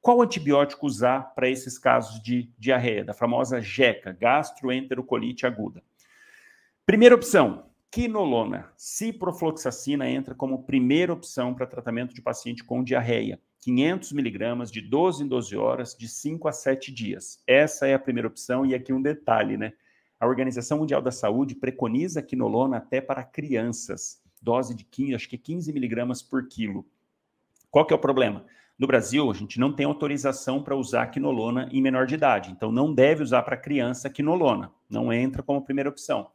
[0.02, 5.84] Qual antibiótico usar para esses casos de diarreia, da famosa GECA, gastroenterocolite aguda?
[6.88, 8.72] Primeira opção, quinolona.
[8.76, 13.40] Ciprofloxacina entra como primeira opção para tratamento de paciente com diarreia.
[13.60, 17.44] 500 miligramas de 12 em 12 horas, de 5 a 7 dias.
[17.46, 19.72] Essa é a primeira opção e aqui um detalhe, né?
[20.20, 25.38] A Organização Mundial da Saúde preconiza quinolona até para crianças, dose de 15, acho que
[25.38, 26.88] 15 miligramas por quilo.
[27.70, 28.44] Qual que é o problema?
[28.82, 32.72] No Brasil, a gente não tem autorização para usar quinolona em menor de idade, então
[32.72, 36.32] não deve usar para criança quinolona, não entra como primeira opção.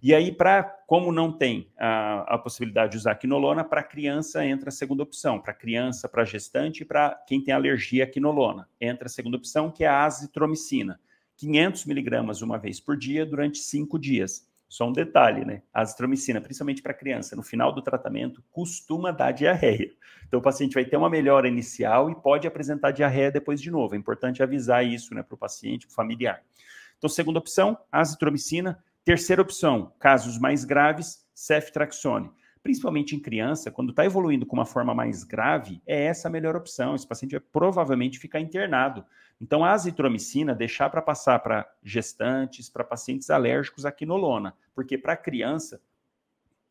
[0.00, 4.68] E aí, para como não tem a, a, possibilidade de usar quinolona, para criança entra
[4.68, 5.40] a segunda opção.
[5.40, 8.68] Para criança, para gestante e para quem tem alergia à quinolona.
[8.80, 11.00] Entra a segunda opção, que é a azitromicina.
[11.36, 14.47] 500 miligramas uma vez por dia durante cinco dias.
[14.68, 15.62] Só um detalhe, né?
[15.72, 19.90] A azitromicina, principalmente para criança, no final do tratamento, costuma dar diarreia.
[20.26, 23.94] Então, o paciente vai ter uma melhora inicial e pode apresentar diarreia depois de novo.
[23.94, 26.42] É importante avisar isso né, para o paciente, para o familiar.
[26.98, 28.78] Então, segunda opção, azitromicina.
[29.04, 32.30] Terceira opção, casos mais graves, ceftraxone
[32.62, 36.54] principalmente em criança, quando está evoluindo com uma forma mais grave, é essa a melhor
[36.54, 36.94] opção.
[36.94, 39.04] Esse paciente vai provavelmente ficar internado.
[39.40, 45.16] Então, a azitromicina, deixar para passar para gestantes, para pacientes alérgicos à quinolona, porque para
[45.16, 45.80] criança,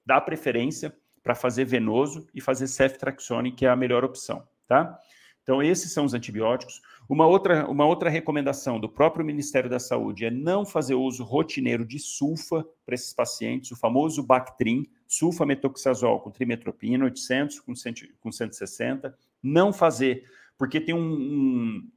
[0.05, 4.99] dá preferência para fazer venoso e fazer ceftraxone, que é a melhor opção, tá?
[5.47, 6.81] Então, esses são os antibióticos.
[7.07, 11.85] Uma outra, uma outra recomendação do próprio Ministério da Saúde é não fazer uso rotineiro
[11.85, 18.29] de sulfa para esses pacientes, o famoso Bactrim, sulfametoxazol com trimetropina, 800 com, 100, com
[18.29, 19.17] 160.
[19.41, 20.25] Não fazer,
[20.57, 21.91] porque tem um, um,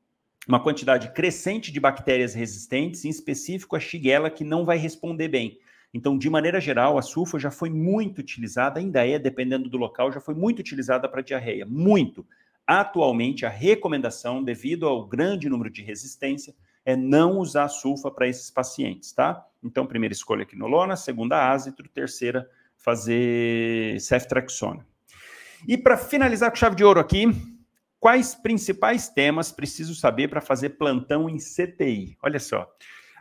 [0.49, 5.59] uma quantidade crescente de bactérias resistentes, em específico a Shigella, que não vai responder bem.
[5.93, 10.12] Então, de maneira geral, a sulfa já foi muito utilizada, ainda é, dependendo do local,
[10.12, 12.24] já foi muito utilizada para diarreia, muito.
[12.66, 18.51] Atualmente, a recomendação, devido ao grande número de resistência, é não usar sulfa para esses
[18.51, 19.45] pacientes, tá?
[19.62, 24.86] Então, primeira escolha quinolona, segunda ácitro, terceira fazer ceftraxona.
[25.68, 27.26] E para finalizar com chave de ouro aqui,
[28.01, 32.17] quais principais temas preciso saber para fazer plantão em CTI?
[32.23, 32.67] Olha só,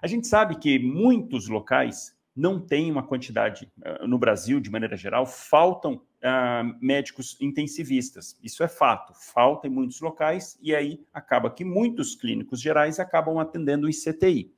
[0.01, 4.95] a gente sabe que muitos locais não têm uma quantidade, ah, no Brasil, de maneira
[4.95, 8.39] geral, faltam uh, médicos intensivistas.
[8.41, 13.39] Isso é fato, falta em muitos locais, e aí acaba que muitos clínicos gerais acabam
[13.39, 14.53] atendendo em CTI.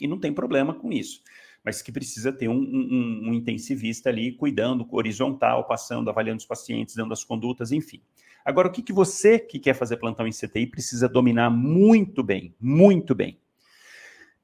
[0.00, 1.22] E não tem problema com isso,
[1.64, 6.96] mas que precisa ter um, um, um intensivista ali cuidando, horizontal, passando, avaliando os pacientes,
[6.96, 8.02] dando as condutas, enfim.
[8.44, 12.54] Agora, o que, que você que quer fazer plantão em CTI precisa dominar muito bem,
[12.60, 13.40] muito bem?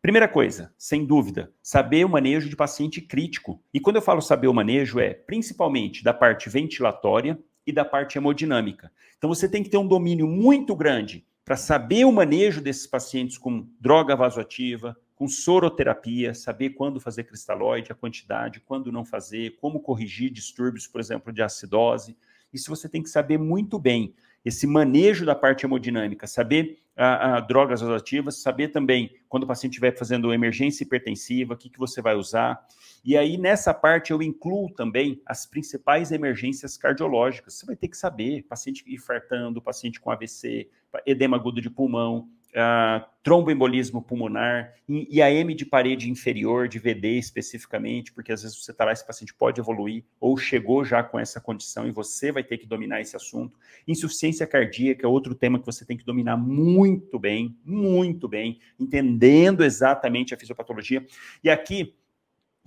[0.00, 3.62] Primeira coisa, sem dúvida, saber o manejo de paciente crítico.
[3.74, 8.16] E quando eu falo saber o manejo, é principalmente da parte ventilatória e da parte
[8.16, 8.90] hemodinâmica.
[9.18, 13.36] Então você tem que ter um domínio muito grande para saber o manejo desses pacientes
[13.36, 19.80] com droga vasoativa, com soroterapia, saber quando fazer cristalóide, a quantidade, quando não fazer, como
[19.80, 22.16] corrigir distúrbios, por exemplo, de acidose.
[22.52, 24.14] Isso você tem que saber muito bem.
[24.44, 29.72] Esse manejo da parte hemodinâmica, saber a, a drogas ativas, saber também quando o paciente
[29.72, 32.60] estiver fazendo emergência hipertensiva, o que, que você vai usar.
[33.04, 37.54] E aí, nessa parte, eu incluo também as principais emergências cardiológicas.
[37.54, 40.68] Você vai ter que saber, paciente infartando, paciente com AVC,
[41.06, 42.28] edema agudo de pulmão,
[43.22, 48.92] tromboembolismo pulmonar, IAM de parede inferior, de VD especificamente, porque às vezes você está lá,
[48.92, 52.66] esse paciente pode evoluir, ou chegou já com essa condição e você vai ter que
[52.66, 53.58] dominar esse assunto.
[53.86, 59.62] Insuficiência cardíaca é outro tema que você tem que dominar muito bem, muito bem, entendendo
[59.62, 61.06] exatamente a fisiopatologia.
[61.44, 61.94] E aqui,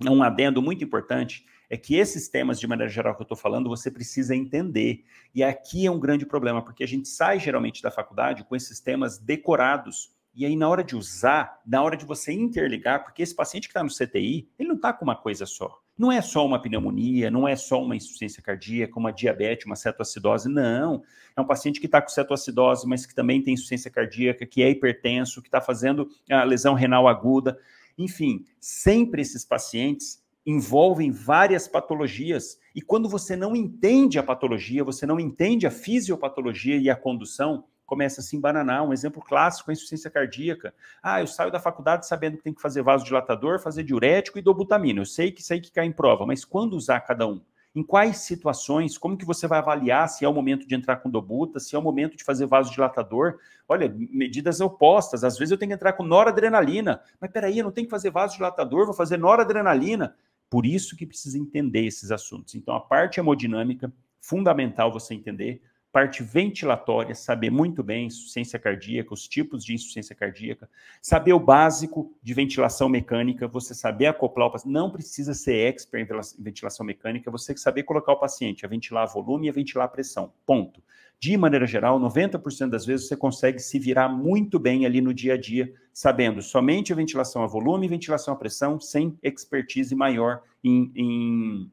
[0.00, 3.68] um adendo muito importante, é que esses temas, de maneira geral, que eu estou falando,
[3.68, 5.04] você precisa entender.
[5.34, 8.80] E aqui é um grande problema, porque a gente sai geralmente da faculdade com esses
[8.80, 10.12] temas decorados.
[10.34, 13.70] E aí, na hora de usar, na hora de você interligar, porque esse paciente que
[13.70, 15.80] está no CTI, ele não está com uma coisa só.
[15.96, 20.48] Não é só uma pneumonia, não é só uma insuficiência cardíaca, uma diabetes, uma cetoacidose,
[20.48, 21.04] não.
[21.36, 24.70] É um paciente que está com cetoacidose, mas que também tem insuficiência cardíaca, que é
[24.70, 27.56] hipertenso, que está fazendo a lesão renal aguda.
[27.96, 32.58] Enfim, sempre esses pacientes envolvem várias patologias.
[32.74, 37.64] E quando você não entende a patologia, você não entende a fisiopatologia e a condução,
[37.86, 38.84] começa a se embananar.
[38.84, 40.74] Um exemplo clássico é a insuficiência cardíaca.
[41.02, 45.00] Ah, eu saio da faculdade sabendo que tem que fazer vasodilatador, fazer diurético e dobutamina.
[45.00, 47.40] Eu sei que isso aí que cai em prova, mas quando usar cada um?
[47.74, 48.96] Em quais situações?
[48.96, 51.78] Como que você vai avaliar se é o momento de entrar com dobuta, se é
[51.78, 53.38] o momento de fazer vasodilatador?
[53.68, 55.24] Olha, medidas opostas.
[55.24, 57.00] Às vezes eu tenho que entrar com noradrenalina.
[57.20, 60.14] Mas peraí, eu não tenho que fazer vasodilatador, vou fazer noradrenalina.
[60.54, 62.54] Por isso que precisa entender esses assuntos.
[62.54, 65.60] Então, a parte hemodinâmica, fundamental você entender.
[65.94, 70.68] Parte ventilatória, saber muito bem insuficiência cardíaca, os tipos de insuficiência cardíaca,
[71.00, 74.72] saber o básico de ventilação mecânica, você saber acoplar o paciente.
[74.72, 79.46] Não precisa ser expert em ventilação mecânica, você saber colocar o paciente a ventilar volume
[79.46, 80.32] e a ventilar pressão.
[80.44, 80.82] Ponto
[81.20, 85.34] de maneira geral, 90% das vezes você consegue se virar muito bem ali no dia
[85.34, 90.42] a dia, sabendo somente a ventilação a volume e ventilação a pressão, sem expertise maior
[90.64, 91.72] em, em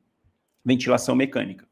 [0.63, 1.67] ventilação mecânica.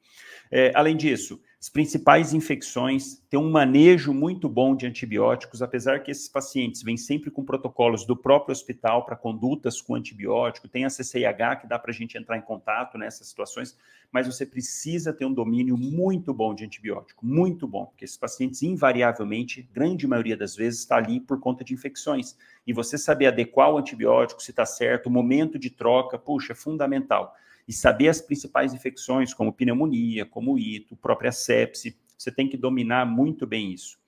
[0.51, 6.09] É, além disso, as principais infecções têm um manejo muito bom de antibióticos, apesar que
[6.09, 10.89] esses pacientes vêm sempre com protocolos do próprio hospital para condutas com antibiótico, tem a
[10.89, 13.77] CCIH que dá para a gente entrar em contato nessas situações,
[14.09, 18.63] mas você precisa ter um domínio muito bom de antibiótico, muito bom, porque esses pacientes,
[18.63, 22.37] invariavelmente, grande maioria das vezes, está ali por conta de infecções.
[22.65, 26.55] E você saber adequar o antibiótico, se está certo, o momento de troca, puxa, é
[26.55, 27.35] fundamental
[27.69, 33.05] e saber as principais infecções, como pneumonia, como ito, própria sepse, você tem que dominar
[33.05, 33.99] muito bem isso.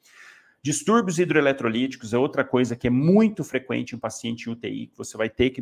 [0.64, 5.16] Distúrbios hidroeletrolíticos é outra coisa que é muito frequente em paciente em UTI, que você
[5.16, 5.62] vai ter que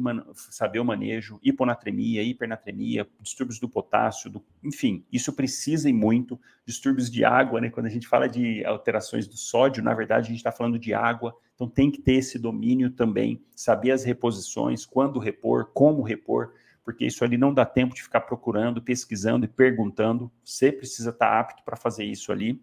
[0.50, 6.40] saber o manejo, hiponatremia, hipernatremia, distúrbios do potássio, do, enfim, isso precisa e muito.
[6.66, 7.70] Distúrbios de água, né?
[7.70, 10.94] Quando a gente fala de alterações do sódio, na verdade a gente está falando de
[10.94, 16.54] água, então tem que ter esse domínio também, saber as reposições, quando repor, como repor
[16.90, 20.32] porque isso ali não dá tempo de ficar procurando, pesquisando e perguntando.
[20.44, 22.60] Você precisa estar apto para fazer isso ali.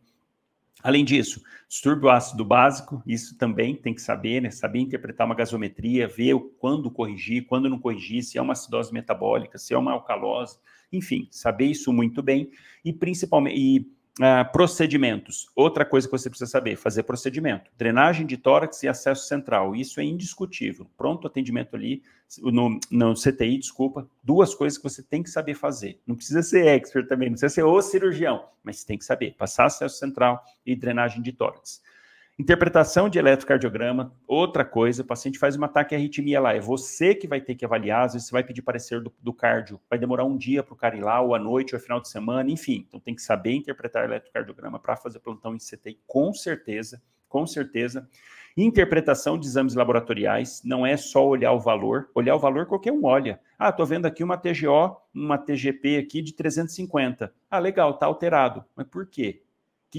[0.82, 4.50] Além disso, distúrbio ácido básico, isso também tem que saber, né?
[4.50, 9.58] Saber interpretar uma gasometria, ver quando corrigir, quando não corrigir, se é uma acidose metabólica,
[9.58, 10.58] se é uma alcalose,
[10.92, 12.50] enfim, saber isso muito bem
[12.84, 15.46] e principalmente e Uh, procedimentos.
[15.54, 17.70] Outra coisa que você precisa saber: fazer procedimento.
[17.76, 19.76] Drenagem de tórax e acesso central.
[19.76, 20.90] Isso é indiscutível.
[20.96, 22.02] Pronto atendimento ali,
[22.38, 24.08] no, no CTI, desculpa.
[24.22, 26.00] Duas coisas que você tem que saber fazer.
[26.06, 29.66] Não precisa ser expert também, não precisa ser o cirurgião, mas tem que saber passar
[29.66, 31.82] acesso central e drenagem de tórax.
[32.38, 37.14] Interpretação de eletrocardiograma, outra coisa, o paciente faz um ataque à arritmia lá, é você
[37.14, 39.98] que vai ter que avaliar, às vezes você vai pedir parecer do, do cardio, vai
[39.98, 42.50] demorar um dia para o cara ir lá, ou à noite, ou final de semana,
[42.50, 47.46] enfim, então tem que saber interpretar eletrocardiograma para fazer plantão em CTI, com certeza, com
[47.46, 48.06] certeza.
[48.54, 53.04] Interpretação de exames laboratoriais não é só olhar o valor, olhar o valor qualquer um
[53.04, 53.40] olha.
[53.58, 57.32] Ah, estou vendo aqui uma TGO, uma TGP aqui de 350.
[57.50, 58.64] Ah, legal, está alterado.
[58.74, 59.42] Mas por quê?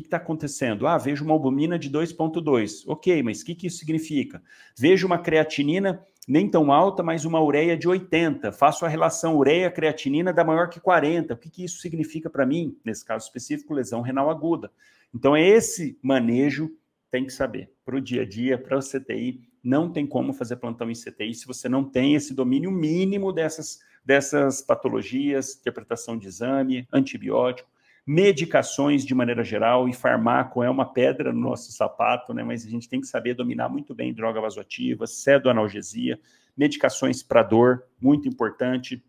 [0.01, 0.85] Que está acontecendo?
[0.85, 2.83] Ah, vejo uma albumina de 2,2.
[2.85, 4.41] Ok, mas o que, que isso significa?
[4.77, 8.51] Vejo uma creatinina nem tão alta, mas uma ureia de 80.
[8.51, 11.33] Faço a relação ureia-creatinina da maior que 40.
[11.33, 12.77] O que, que isso significa para mim?
[12.85, 14.71] Nesse caso específico, lesão renal aguda.
[15.13, 16.69] Então, é esse manejo
[17.09, 17.71] tem que saber.
[17.83, 21.33] Para o dia a dia, para o CTI, não tem como fazer plantão em CTI
[21.33, 27.69] se você não tem esse domínio mínimo dessas, dessas patologias, interpretação de exame, antibiótico
[28.07, 32.41] medicações de maneira geral, e farmaco é uma pedra no nosso sapato, né?
[32.41, 36.17] Mas a gente tem que saber dominar muito bem droga vasoativa, cedoanalgesia,
[36.55, 39.03] medicações para dor, muito importante.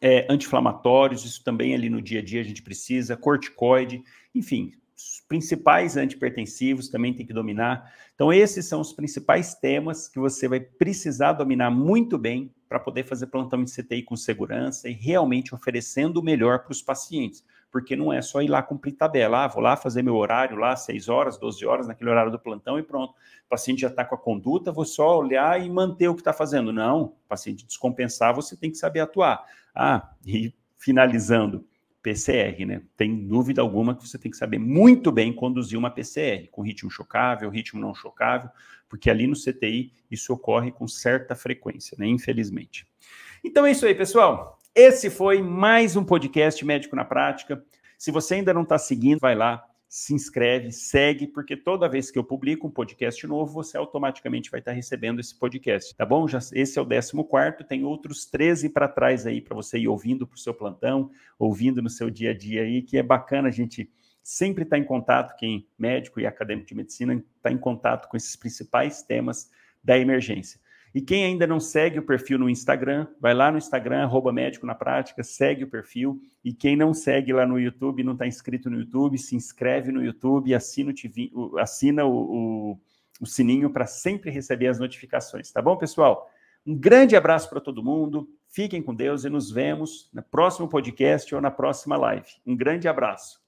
[0.00, 4.02] é, anti-inflamatórios, isso também ali no dia a dia a gente precisa, corticoide,
[4.34, 7.92] enfim, os principais antipertensivos também tem que dominar.
[8.14, 13.04] Então, esses são os principais temas que você vai precisar dominar muito bem para poder
[13.04, 17.44] fazer plantão de CTI com segurança e realmente oferecendo o melhor para os pacientes.
[17.76, 20.74] Porque não é só ir lá cumprir tabela, ah, vou lá fazer meu horário lá,
[20.74, 23.10] 6 horas, 12 horas, naquele horário do plantão e pronto.
[23.10, 26.32] O paciente já está com a conduta, vou só olhar e manter o que está
[26.32, 26.72] fazendo.
[26.72, 29.44] Não, o paciente descompensar, você tem que saber atuar.
[29.74, 31.66] Ah, e finalizando,
[32.00, 32.80] PCR, né?
[32.96, 36.90] Tem dúvida alguma que você tem que saber muito bem conduzir uma PCR, com ritmo
[36.90, 38.48] chocável, ritmo não chocável,
[38.88, 42.06] porque ali no CTI isso ocorre com certa frequência, né?
[42.06, 42.86] Infelizmente.
[43.44, 44.55] Então é isso aí, pessoal.
[44.78, 47.64] Esse foi mais um podcast Médico na Prática.
[47.96, 52.18] Se você ainda não está seguindo, vai lá, se inscreve, segue, porque toda vez que
[52.18, 56.28] eu publico um podcast novo, você automaticamente vai estar recebendo esse podcast, tá bom?
[56.28, 60.26] Já, esse é o 14, tem outros 13 para trás aí para você ir ouvindo
[60.26, 63.52] para o seu plantão, ouvindo no seu dia a dia aí, que é bacana a
[63.52, 63.90] gente
[64.22, 68.16] sempre estar tá em contato, quem médico e acadêmico de medicina está em contato com
[68.18, 69.50] esses principais temas
[69.82, 70.60] da emergência.
[70.96, 74.64] E quem ainda não segue o perfil no Instagram, vai lá no Instagram, arroba médico
[74.64, 76.18] na prática, segue o perfil.
[76.42, 80.02] E quem não segue lá no YouTube, não está inscrito no YouTube, se inscreve no
[80.02, 82.80] YouTube, assina o, TV, assina o, o,
[83.20, 86.30] o sininho para sempre receber as notificações, tá bom, pessoal?
[86.66, 91.34] Um grande abraço para todo mundo, fiquem com Deus e nos vemos no próximo podcast
[91.34, 92.26] ou na próxima live.
[92.46, 93.44] Um grande abraço.